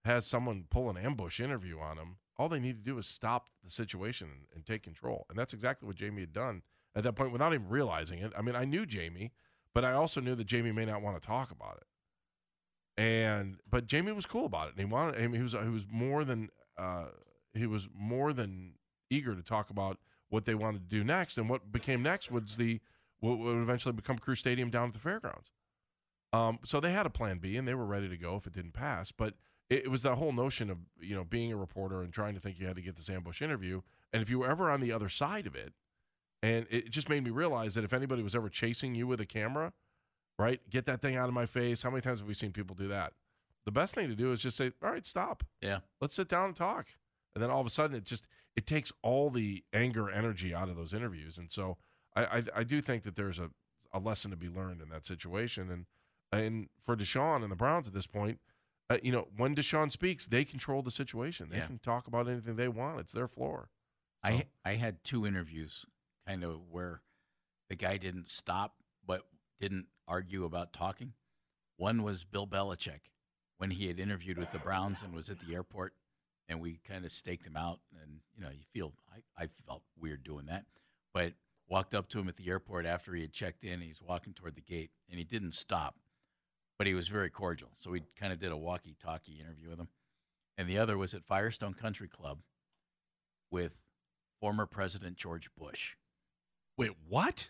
has 0.05 0.25
someone 0.25 0.65
pull 0.69 0.89
an 0.89 0.97
ambush 0.97 1.39
interview 1.39 1.79
on 1.79 1.97
them, 1.97 2.17
all 2.37 2.49
they 2.49 2.59
need 2.59 2.77
to 2.77 2.83
do 2.83 2.97
is 2.97 3.05
stop 3.05 3.47
the 3.63 3.69
situation 3.69 4.27
and, 4.29 4.45
and 4.55 4.65
take 4.65 4.83
control, 4.83 5.25
and 5.29 5.37
that's 5.37 5.53
exactly 5.53 5.87
what 5.87 5.95
Jamey 5.95 6.21
had 6.21 6.33
done 6.33 6.63
at 6.95 7.03
that 7.03 7.13
point 7.13 7.31
without 7.31 7.53
even 7.53 7.69
realizing 7.69 8.19
it. 8.19 8.31
I 8.37 8.41
mean, 8.41 8.55
I 8.55 8.65
knew 8.65 8.85
Jamey, 8.85 9.31
but 9.73 9.83
I 9.83 9.93
also 9.93 10.21
knew 10.21 10.35
that 10.35 10.47
Jamey 10.47 10.73
may 10.73 10.85
not 10.85 11.01
want 11.01 11.21
to 11.21 11.25
talk 11.25 11.51
about 11.51 11.77
it, 11.77 13.01
and 13.01 13.57
but 13.69 13.87
Jamie 13.87 14.11
was 14.11 14.25
cool 14.25 14.45
about 14.45 14.67
it, 14.67 14.71
and 14.71 14.79
he 14.79 14.85
wanted. 14.85 15.15
I 15.15 15.27
mean, 15.27 15.35
he 15.35 15.41
was 15.41 15.53
he 15.53 15.69
was 15.69 15.85
more 15.89 16.23
than 16.23 16.49
uh, 16.77 17.05
he 17.53 17.67
was 17.67 17.87
more 17.93 18.33
than 18.33 18.73
eager 19.09 19.35
to 19.35 19.43
talk 19.43 19.69
about 19.69 19.99
what 20.29 20.45
they 20.45 20.55
wanted 20.55 20.89
to 20.89 20.95
do 20.95 21.03
next, 21.03 21.37
and 21.37 21.49
what 21.49 21.71
became 21.71 22.01
next 22.01 22.31
was 22.31 22.57
the 22.57 22.79
what 23.19 23.37
would 23.39 23.57
eventually 23.57 23.93
become 23.93 24.17
Crew 24.17 24.35
Stadium 24.35 24.69
down 24.69 24.87
at 24.87 24.93
the 24.93 24.99
fairgrounds. 24.99 25.51
Um, 26.33 26.59
so 26.65 26.79
they 26.79 26.91
had 26.91 27.05
a 27.05 27.11
plan 27.11 27.37
B 27.37 27.55
and 27.55 27.67
they 27.67 27.75
were 27.75 27.85
ready 27.85 28.09
to 28.09 28.17
go 28.17 28.35
if 28.35 28.47
it 28.47 28.53
didn't 28.53 28.73
pass. 28.73 29.11
But 29.11 29.35
it, 29.69 29.85
it 29.85 29.87
was 29.89 30.01
that 30.01 30.15
whole 30.15 30.33
notion 30.33 30.69
of 30.69 30.79
you 30.99 31.15
know 31.15 31.23
being 31.23 31.53
a 31.53 31.55
reporter 31.55 32.01
and 32.01 32.11
trying 32.11 32.33
to 32.33 32.39
think 32.41 32.59
you 32.59 32.67
had 32.67 32.75
to 32.75 32.81
get 32.81 32.95
this 32.95 33.09
ambush 33.09 33.41
interview, 33.41 33.81
and 34.11 34.21
if 34.21 34.29
you 34.29 34.39
were 34.39 34.49
ever 34.49 34.69
on 34.69 34.81
the 34.81 34.91
other 34.91 35.09
side 35.09 35.47
of 35.47 35.55
it, 35.55 35.73
and 36.41 36.65
it 36.69 36.89
just 36.89 37.07
made 37.07 37.23
me 37.23 37.29
realize 37.29 37.75
that 37.75 37.83
if 37.83 37.93
anybody 37.93 38.23
was 38.23 38.35
ever 38.35 38.49
chasing 38.49 38.95
you 38.95 39.07
with 39.07 39.21
a 39.21 39.25
camera, 39.25 39.71
right, 40.37 40.59
get 40.69 40.85
that 40.87 41.01
thing 41.01 41.15
out 41.15 41.27
of 41.27 41.33
my 41.33 41.45
face. 41.45 41.83
How 41.83 41.89
many 41.89 42.01
times 42.01 42.19
have 42.19 42.27
we 42.27 42.33
seen 42.33 42.51
people 42.51 42.75
do 42.75 42.87
that? 42.89 43.13
The 43.65 43.71
best 43.71 43.95
thing 43.95 44.09
to 44.09 44.15
do 44.15 44.31
is 44.31 44.41
just 44.41 44.57
say, 44.57 44.71
"All 44.83 44.91
right, 44.91 45.05
stop. 45.05 45.43
Yeah. 45.61 45.79
Let's 46.01 46.13
sit 46.13 46.27
down 46.27 46.47
and 46.47 46.55
talk." 46.55 46.87
And 47.33 47.43
then 47.43 47.49
all 47.49 47.61
of 47.61 47.67
a 47.67 47.71
sudden, 47.71 47.95
it 47.95 48.05
just 48.05 48.25
it 48.55 48.65
takes 48.65 48.91
all 49.01 49.29
the 49.29 49.63
anger 49.71 50.09
energy 50.09 50.53
out 50.53 50.69
of 50.69 50.75
those 50.75 50.93
interviews. 50.93 51.37
And 51.37 51.51
so 51.51 51.77
I 52.15 52.25
I, 52.25 52.43
I 52.57 52.63
do 52.63 52.81
think 52.81 53.03
that 53.03 53.15
there's 53.15 53.39
a 53.39 53.51
a 53.93 53.99
lesson 53.99 54.31
to 54.31 54.37
be 54.37 54.49
learned 54.49 54.81
in 54.81 54.89
that 54.89 55.05
situation. 55.05 55.69
And 55.71 55.85
and 56.37 56.69
for 56.85 56.95
Deshaun 56.95 57.43
and 57.43 57.51
the 57.51 57.55
Browns 57.55 57.87
at 57.87 57.93
this 57.93 58.07
point, 58.07 58.39
uh, 58.89 58.97
you 59.01 59.11
know, 59.11 59.27
when 59.35 59.55
Deshaun 59.55 59.91
speaks, 59.91 60.27
they 60.27 60.43
control 60.45 60.81
the 60.81 60.91
situation. 60.91 61.49
They 61.49 61.57
Yeah. 61.57 61.67
can 61.67 61.79
talk 61.79 62.07
about 62.07 62.27
anything 62.27 62.55
they 62.55 62.67
want. 62.67 62.99
It's 62.99 63.13
their 63.13 63.27
floor. 63.27 63.69
I 64.23 64.47
I 64.63 64.75
had 64.75 65.03
two 65.03 65.25
interviews 65.25 65.85
kind 66.27 66.43
of 66.43 66.69
where 66.69 67.01
the 67.69 67.75
guy 67.75 67.97
didn't 67.97 68.27
stop 68.29 68.77
but 69.05 69.27
didn't 69.59 69.87
argue 70.07 70.43
about 70.45 70.73
talking. 70.73 71.13
One 71.77 72.03
was 72.03 72.23
Bill 72.23 72.47
Belichick 72.47 73.09
when 73.57 73.71
he 73.71 73.87
had 73.87 73.99
interviewed 73.99 74.37
with 74.37 74.51
the 74.51 74.59
Browns 74.59 75.01
and 75.03 75.13
was 75.13 75.29
at 75.29 75.39
the 75.39 75.53
airport, 75.55 75.95
and 76.47 76.61
we 76.61 76.77
kind 76.77 77.03
of 77.05 77.11
staked 77.11 77.45
him 77.47 77.57
out. 77.57 77.81
And 78.01 78.21
you 78.35 78.41
know, 78.43 78.49
you 78.49 78.63
feel 78.73 78.93
I, 79.11 79.43
I 79.43 79.47
felt 79.47 79.83
weird 79.97 80.23
doing 80.23 80.45
that, 80.47 80.65
but 81.13 81.33
walked 81.67 81.93
up 81.93 82.07
to 82.09 82.19
him 82.19 82.27
at 82.29 82.35
the 82.37 82.49
airport 82.49 82.85
after 82.85 83.13
he 83.13 83.21
had 83.21 83.31
checked 83.33 83.63
in. 83.63 83.81
He's 83.81 84.01
walking 84.01 84.33
toward 84.33 84.55
the 84.55 84.61
gate, 84.61 84.91
and 85.09 85.17
he 85.17 85.25
didn't 85.25 85.53
stop, 85.53 85.97
but 86.83 86.87
he 86.89 86.93
was 86.95 87.07
very 87.07 87.29
cordial. 87.29 87.69
So 87.79 87.89
we 87.91 88.01
kind 88.19 88.33
of 88.33 88.39
did 88.39 88.51
a 88.51 88.57
walkie-talkie 88.57 89.39
interview 89.39 89.69
with 89.69 89.79
him. 89.79 89.87
And 90.57 90.67
the 90.67 90.77
other 90.77 90.97
was 90.97 91.13
at 91.13 91.23
Firestone 91.23 91.73
Country 91.73 92.09
Club 92.09 92.39
with 93.49 93.79
former 94.41 94.65
President 94.65 95.15
George 95.15 95.49
Bush. 95.57 95.95
Wait, 96.77 96.91
what? 97.07 97.47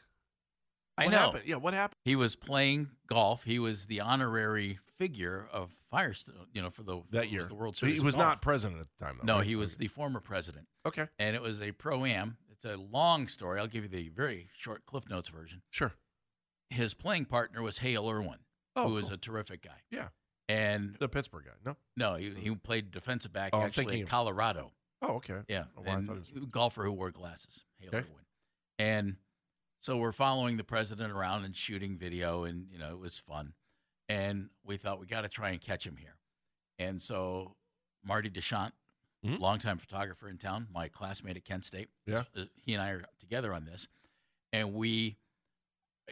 I 0.99 1.05
What 1.05 1.11
know. 1.11 1.17
happened? 1.17 1.43
Yeah, 1.47 1.55
what 1.55 1.73
happened? 1.73 1.97
He 2.05 2.15
was 2.15 2.35
playing 2.35 2.89
golf. 3.07 3.43
He 3.45 3.57
was 3.57 3.87
the 3.87 4.01
honorary 4.01 4.77
figure 4.99 5.47
of 5.51 5.71
Firestone, 5.89 6.45
you 6.53 6.61
know, 6.61 6.69
for 6.69 6.83
the 6.83 7.01
That 7.09 7.31
year, 7.31 7.43
the 7.43 7.55
World 7.55 7.75
Series. 7.75 7.99
he 8.01 8.05
was 8.05 8.15
not 8.15 8.39
president 8.43 8.81
at 8.81 8.87
the 8.99 9.03
time. 9.03 9.17
Though, 9.17 9.25
No, 9.25 9.37
right? 9.39 9.47
he 9.47 9.55
was 9.55 9.77
the 9.77 9.87
former 9.87 10.19
president, 10.19 10.67
Okay, 10.85 11.07
and 11.17 11.35
it 11.35 11.41
was 11.41 11.59
a 11.59 11.71
pro 11.71 12.05
am. 12.05 12.37
It's 12.51 12.65
a 12.65 12.77
long 12.77 13.27
story. 13.27 13.59
I'll 13.59 13.65
give 13.65 13.81
you 13.81 13.89
the 13.89 14.09
very 14.09 14.49
short 14.55 14.85
Cliff 14.85 15.09
Notes 15.09 15.29
version. 15.29 15.63
sure. 15.71 15.93
His 16.69 16.93
playing 16.93 17.25
partner 17.25 17.63
was 17.63 17.79
Hale 17.79 18.07
Irwin, 18.07 18.37
Oh, 18.75 18.87
who 18.87 18.93
was 18.95 19.05
cool. 19.05 19.13
a 19.15 19.17
terrific 19.17 19.61
guy. 19.61 19.81
Yeah. 19.91 20.07
and 20.49 20.95
the 20.99 21.07
Pittsburgh 21.07 21.45
guy. 21.45 21.51
No. 21.65 21.77
no, 21.95 22.15
he, 22.15 22.31
he 22.31 22.53
played 22.55 22.91
defensive 22.91 23.31
back 23.31 23.51
Oh, 23.53 23.61
actually 23.61 24.01
in 24.01 24.05
Colorado. 24.07 24.71
Oh, 25.01 25.15
okay. 25.15 25.39
Yeah, 25.47 25.65
Oh, 25.77 25.81
wow, 25.81 25.91
I 25.91 25.95
and 25.97 26.09
was- 26.09 26.29
golfer 26.49 26.83
who 26.83 26.91
wore 26.93 27.11
glasses, 27.11 27.63
Okay. 27.87 28.03
And 28.79 29.17
so 29.81 29.97
we're 29.97 30.11
following 30.13 30.57
the 30.57 30.63
president 30.63 31.11
around 31.11 31.43
and 31.45 31.55
shooting 31.55 31.97
video, 31.97 32.43
and 32.45 32.67
you 32.71 32.77
know 32.79 32.91
it 32.91 32.99
was 32.99 33.17
fun. 33.19 33.53
And 34.09 34.49
we 34.63 34.77
thought 34.77 34.99
we 34.99 35.05
got 35.07 35.21
to 35.21 35.29
try 35.29 35.49
and 35.51 35.61
catch 35.61 35.85
him 35.85 35.97
here. 35.97 36.15
And 36.79 37.01
so 37.01 37.55
Marty 38.03 38.29
Deschamps, 38.29 38.73
Mhm. 39.25 39.39
longtime 39.39 39.77
photographer 39.77 40.27
in 40.27 40.37
town, 40.37 40.67
my 40.73 40.87
classmate 40.89 41.37
at 41.37 41.45
Kent 41.45 41.63
State, 41.65 41.89
Yeah. 42.05 42.23
uh, 42.35 42.45
he 42.55 42.73
and 42.73 42.81
I 42.81 42.89
are 42.89 43.05
together 43.19 43.53
on 43.53 43.63
this. 43.65 43.87
And 44.51 44.73
we, 44.73 45.17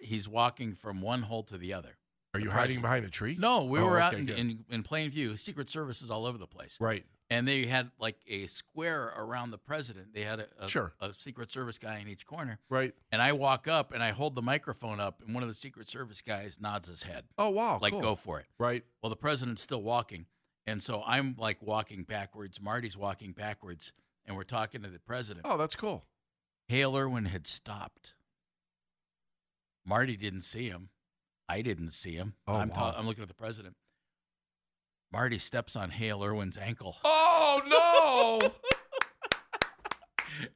he's 0.01 0.27
walking 0.29 0.73
from 0.75 1.01
one 1.01 1.23
hole 1.23 1.43
to 1.43 1.57
the 1.57 1.73
other. 1.73 1.97
Are 2.33 2.39
you 2.39 2.49
hiding 2.49 2.59
president- 2.79 2.81
behind 2.83 3.05
a 3.05 3.09
tree? 3.09 3.35
No, 3.37 3.63
we 3.65 3.79
Oh, 3.79 3.85
were 3.85 3.99
out 3.99 4.13
in, 4.13 4.29
in, 4.29 4.65
in 4.69 4.83
plain 4.83 5.09
view. 5.11 5.35
Secret 5.35 5.69
Services 5.69 6.09
all 6.09 6.25
over 6.25 6.37
the 6.37 6.47
place 6.47 6.77
Right. 6.79 7.05
and 7.29 7.45
they 7.47 7.65
had 7.65 7.91
like 7.99 8.17
a 8.27 8.47
square 8.47 9.13
around 9.17 9.51
the 9.51 9.57
president. 9.57 10.13
They 10.13 10.23
had 10.23 10.39
a, 10.39 10.47
a, 10.59 10.67
Sure. 10.69 10.93
a 11.01 11.13
Secret 11.13 11.51
Service 11.51 11.77
guy 11.77 11.97
in 11.97 12.07
each 12.07 12.25
corner. 12.25 12.59
Right. 12.69 12.93
And 13.11 13.21
I 13.21 13.33
walk 13.33 13.67
up 13.67 13.91
and 13.91 14.01
I 14.01 14.11
hold 14.11 14.35
the 14.35 14.41
microphone 14.41 15.01
up, 15.01 15.21
and 15.25 15.33
one 15.33 15.43
of 15.43 15.49
the 15.49 15.55
Secret 15.55 15.89
Service 15.89 16.21
guys 16.21 16.57
nods 16.61 16.87
his 16.87 17.03
head, 17.03 17.25
Oh 17.37 17.49
wow. 17.49 17.79
like, 17.81 17.91
cool. 17.91 18.01
go 18.01 18.15
for 18.15 18.39
it. 18.39 18.45
Right. 18.57 18.85
Well, 19.03 19.09
the 19.09 19.15
president's 19.17 19.61
still 19.61 19.81
walking. 19.81 20.25
And 20.67 20.81
so 20.81 21.03
I'm 21.05 21.35
like 21.37 21.61
walking 21.61 22.03
backwards. 22.03 22.61
Marty's 22.61 22.95
walking 22.95 23.33
backwards, 23.33 23.91
and 24.25 24.37
we're 24.37 24.43
talking 24.43 24.83
to 24.83 24.89
the 24.89 24.99
president. 24.99 25.45
Oh, 25.49 25.57
that's 25.57 25.75
cool. 25.75 26.05
Hale 26.69 26.95
Irwin 26.95 27.25
had 27.25 27.45
stopped. 27.45 28.13
Marty 29.85 30.15
didn't 30.15 30.41
see 30.41 30.69
him. 30.69 30.89
I 31.51 31.61
didn't 31.61 31.91
see 31.91 32.13
him. 32.13 32.33
Oh, 32.47 32.55
I'm, 32.55 32.69
wow. 32.69 32.93
I'm 32.97 33.05
looking 33.05 33.23
at 33.23 33.27
the 33.27 33.35
president. 33.35 33.75
Marty 35.11 35.37
steps 35.37 35.75
on 35.75 35.89
Hale 35.89 36.23
Irwin's 36.23 36.57
ankle. 36.57 36.95
Oh 37.05 38.39
no. 38.41 38.51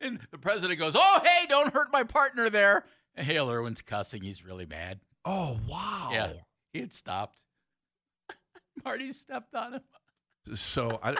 And 0.02 0.20
the 0.32 0.38
president 0.38 0.80
goes, 0.80 0.96
"Oh, 0.98 1.20
hey, 1.24 1.46
don't 1.48 1.74
hurt 1.74 1.92
my 1.92 2.04
partner 2.04 2.50
there." 2.50 2.86
And 3.16 3.28
Hale 3.28 3.52
Irwin's 3.52 3.82
cussing. 3.82 4.22
He's 4.24 4.44
really 4.46 4.66
mad. 4.66 5.02
oh 5.26 5.60
wow. 5.68 6.10
Yeah, 6.12 6.34
he 6.74 6.80
had 6.80 6.94
stopped. 6.94 7.42
Marty 8.86 9.12
stepped 9.12 9.54
on 9.54 9.74
him. 9.74 9.82
So 10.56 11.00
I, 11.04 11.16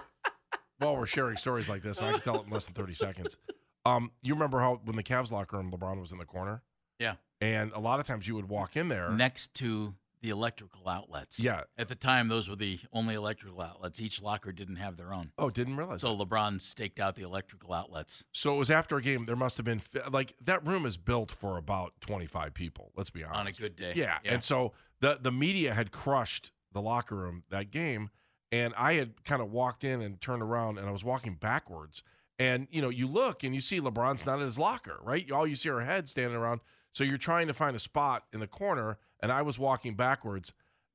while 0.80 0.96
we're 0.96 1.06
sharing 1.06 1.36
stories 1.38 1.68
like 1.68 1.84
this, 1.84 2.00
and 2.00 2.08
I 2.08 2.12
can 2.14 2.22
tell 2.22 2.40
it 2.40 2.46
in 2.48 2.52
less 2.54 2.66
than 2.66 2.74
thirty 2.76 2.94
seconds. 2.96 3.38
Um, 3.86 4.12
you 4.24 4.34
remember 4.34 4.60
how 4.60 4.80
when 4.86 4.96
the 4.96 5.04
Cavs 5.04 5.32
locker 5.32 5.58
room, 5.58 5.70
LeBron 5.72 6.00
was 6.00 6.12
in 6.14 6.18
the 6.18 6.26
corner, 6.26 6.64
Yeah, 7.00 7.16
and 7.46 7.72
a 7.74 7.80
lot 7.80 8.00
of 8.00 8.08
times 8.08 8.28
you 8.28 8.36
would 8.36 8.50
walk 8.50 8.76
in 8.76 8.88
there. 8.88 9.10
next 9.10 9.54
to 9.56 9.94
the 10.22 10.32
electrical 10.32 10.88
outlets. 10.90 11.40
Yeah. 11.40 11.62
At 11.78 11.88
the 11.88 11.96
time, 11.96 12.30
those 12.30 12.50
were 12.50 12.56
the 12.56 12.80
only 12.92 13.14
electrical 13.14 13.62
outlets. 13.62 14.02
Each 14.02 14.24
locker 14.24 14.52
didn't 14.52 14.78
have 14.78 14.98
their 14.98 15.14
own. 15.14 15.32
Oh, 15.38 15.52
didn't 15.52 15.78
realize. 15.78 16.02
So 16.02 16.18
LeBron 16.18 16.60
staked 16.62 17.00
out 17.00 17.14
the 17.16 17.22
electrical 17.22 17.74
outlets. 17.74 18.24
So 18.32 18.56
it 18.56 18.58
was 18.58 18.72
after 18.72 18.98
a 18.98 19.02
game. 19.04 19.26
There 19.28 19.36
must 19.36 19.58
have 19.58 19.66
been 19.66 19.82
like 20.12 20.34
that 20.42 20.66
room 20.66 20.86
is 20.88 20.98
built 20.98 21.32
for 21.32 21.58
about 21.58 21.94
twenty 22.02 22.26
five 22.26 22.56
people. 22.56 22.92
Let's 22.96 23.12
be 23.12 23.24
honest. 23.24 23.40
On 23.40 23.48
a 23.48 23.52
good 23.52 23.76
day. 23.76 23.94
Yeah. 23.96 24.18
Yeah. 24.24 24.34
And 24.34 24.44
so 24.44 24.74
the 25.00 25.20
the 25.22 25.32
media 25.32 25.74
had 25.76 25.92
crushed 25.92 26.52
the 26.74 26.82
locker 26.82 27.16
room 27.16 27.44
that 27.52 27.70
game, 27.70 28.10
and 28.52 28.74
I 28.76 28.94
had 28.94 29.24
kind 29.26 29.42
of 29.44 29.52
walked 29.52 29.84
in 29.84 30.02
and 30.02 30.20
turned 30.20 30.42
around, 30.42 30.80
and 30.80 30.88
I 30.88 30.92
was 30.92 31.04
walking 31.04 31.36
backwards. 31.36 32.02
And 32.40 32.68
you 32.72 32.82
know, 32.82 32.90
you 32.90 33.08
look 33.08 33.44
and 33.44 33.54
you 33.54 33.62
see 33.62 33.80
LeBron's 33.80 34.26
not 34.26 34.40
in 34.40 34.46
his 34.46 34.58
locker, 34.58 34.98
right? 35.04 35.30
All 35.32 35.46
you 35.46 35.56
see 35.56 35.70
are 35.70 35.82
heads 35.82 36.10
standing 36.12 36.36
around. 36.36 36.62
So 36.96 37.04
you're 37.04 37.18
trying 37.18 37.48
to 37.48 37.54
find 37.54 37.76
a 37.76 37.80
spot 37.80 38.24
in 38.32 38.40
the 38.40 38.48
corner, 38.48 38.98
and 39.22 39.30
I 39.30 39.42
was 39.42 39.60
walking 39.60 39.96
backwards, 39.96 40.54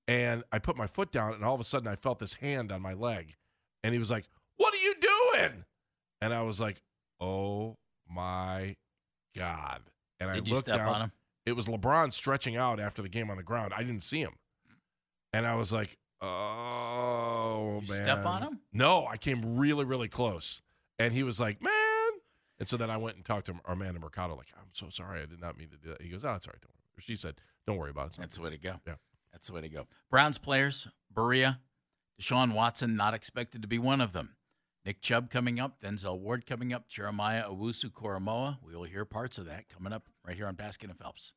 and 0.09 0.43
I 0.51 0.59
put 0.59 0.75
my 0.75 0.87
foot 0.87 1.13
down, 1.13 1.35
and 1.35 1.45
all 1.45 1.55
of 1.55 1.61
a 1.61 1.65
sudden 1.65 1.87
I 1.87 1.95
felt 1.95 2.19
this 2.19 2.35
hand 2.35 2.73
on 2.73 2.81
my 2.81 2.95
leg, 2.95 3.37
and 3.85 3.93
he 3.93 3.99
was 3.99 4.11
like, 4.11 4.25
"What 4.57 4.73
are 4.73 4.79
you 4.79 4.95
doing?" 4.95 5.65
And 6.23 6.33
I 6.33 6.41
was 6.43 6.59
like, 6.59 6.81
"Oh 7.21 7.77
my 8.09 8.77
god!" 9.37 9.83
And 10.19 10.31
I 10.31 10.35
Did 10.35 10.49
you 10.49 10.55
looked 10.55 10.69
step 10.69 10.79
down 10.79 10.89
on 10.89 11.01
him? 11.03 11.13
it 11.45 11.53
was 11.53 11.67
LeBron 11.67 12.13
stretching 12.15 12.57
out 12.57 12.81
after 12.81 13.03
the 13.03 13.09
game 13.11 13.31
on 13.31 13.37
the 13.37 13.43
ground. 13.43 13.75
I 13.75 13.83
didn't 13.83 14.03
see 14.03 14.21
him, 14.21 14.37
and 15.35 15.47
I 15.47 15.55
was 15.55 15.71
like, 15.71 15.99
"Oh 16.23 17.81
You 17.83 17.89
man!" 17.89 18.05
step 18.05 18.25
on 18.25 18.43
him? 18.43 18.61
No, 18.73 19.07
I 19.07 19.19
came 19.19 19.59
really, 19.59 19.85
really 19.85 20.09
close, 20.09 20.63
and 20.99 21.13
he 21.13 21.23
was 21.23 21.39
like, 21.39 21.61
"Man!" 21.61 21.80
And 22.61 22.69
so 22.69 22.77
then 22.77 22.91
I 22.91 22.99
went 22.99 23.17
and 23.17 23.25
talked 23.25 23.47
to 23.47 23.55
Armando 23.67 23.99
Mercado, 23.99 24.37
like, 24.37 24.53
"I'm 24.57 24.69
so 24.73 24.91
sorry, 24.91 25.23
I 25.23 25.27
did 25.27 25.41
not 25.41 25.57
mean 25.57 25.71
to 25.71 25.77
do 25.77 25.89
that." 25.89 26.03
He 26.03 26.11
goes, 26.11 26.25
"Oh, 26.25 26.35
it's 26.35 26.47
all 26.47 26.53
right, 26.53 26.61
don't 26.61 26.71
worry." 26.71 27.03
She 27.03 27.17
said, 27.17 27.41
"Don't 27.67 27.79
worry 27.79 27.91
about 27.91 28.13
it." 28.13 28.17
That's 28.19 28.37
the 28.37 28.43
way 28.43 28.51
to 28.51 28.59
go. 28.59 28.81
Yeah. 28.87 28.97
That's 29.33 29.49
the 29.49 29.55
way 29.55 29.63
to 29.63 29.69
go. 29.69 29.87
Browns 30.11 30.39
players, 30.39 30.87
Berea, 31.11 31.61
Deshaun 32.21 32.53
Watson, 32.53 32.97
not 32.97 33.15
expected 33.15 33.63
to 33.63 33.69
be 33.69 33.79
one 33.79 34.01
of 34.01 34.13
them. 34.13 34.37
Nick 34.85 35.01
Chubb 35.01 35.31
coming 35.31 35.61
up, 35.61 35.81
Denzel 35.81 36.19
Ward 36.19 36.47
coming 36.47 36.73
up, 36.73 36.89
Jeremiah 36.89 37.45
Owusu 37.45 37.91
Koramoah. 37.91 38.59
We 38.63 38.75
will 38.75 38.85
hear 38.85 39.05
parts 39.05 39.39
of 39.39 39.47
that 39.47 39.69
coming 39.69 39.93
up 39.93 40.09
right 40.25 40.37
here 40.37 40.47
on 40.47 40.57
Baskin 40.57 40.91
and 40.91 40.99
Phelps. 40.99 41.33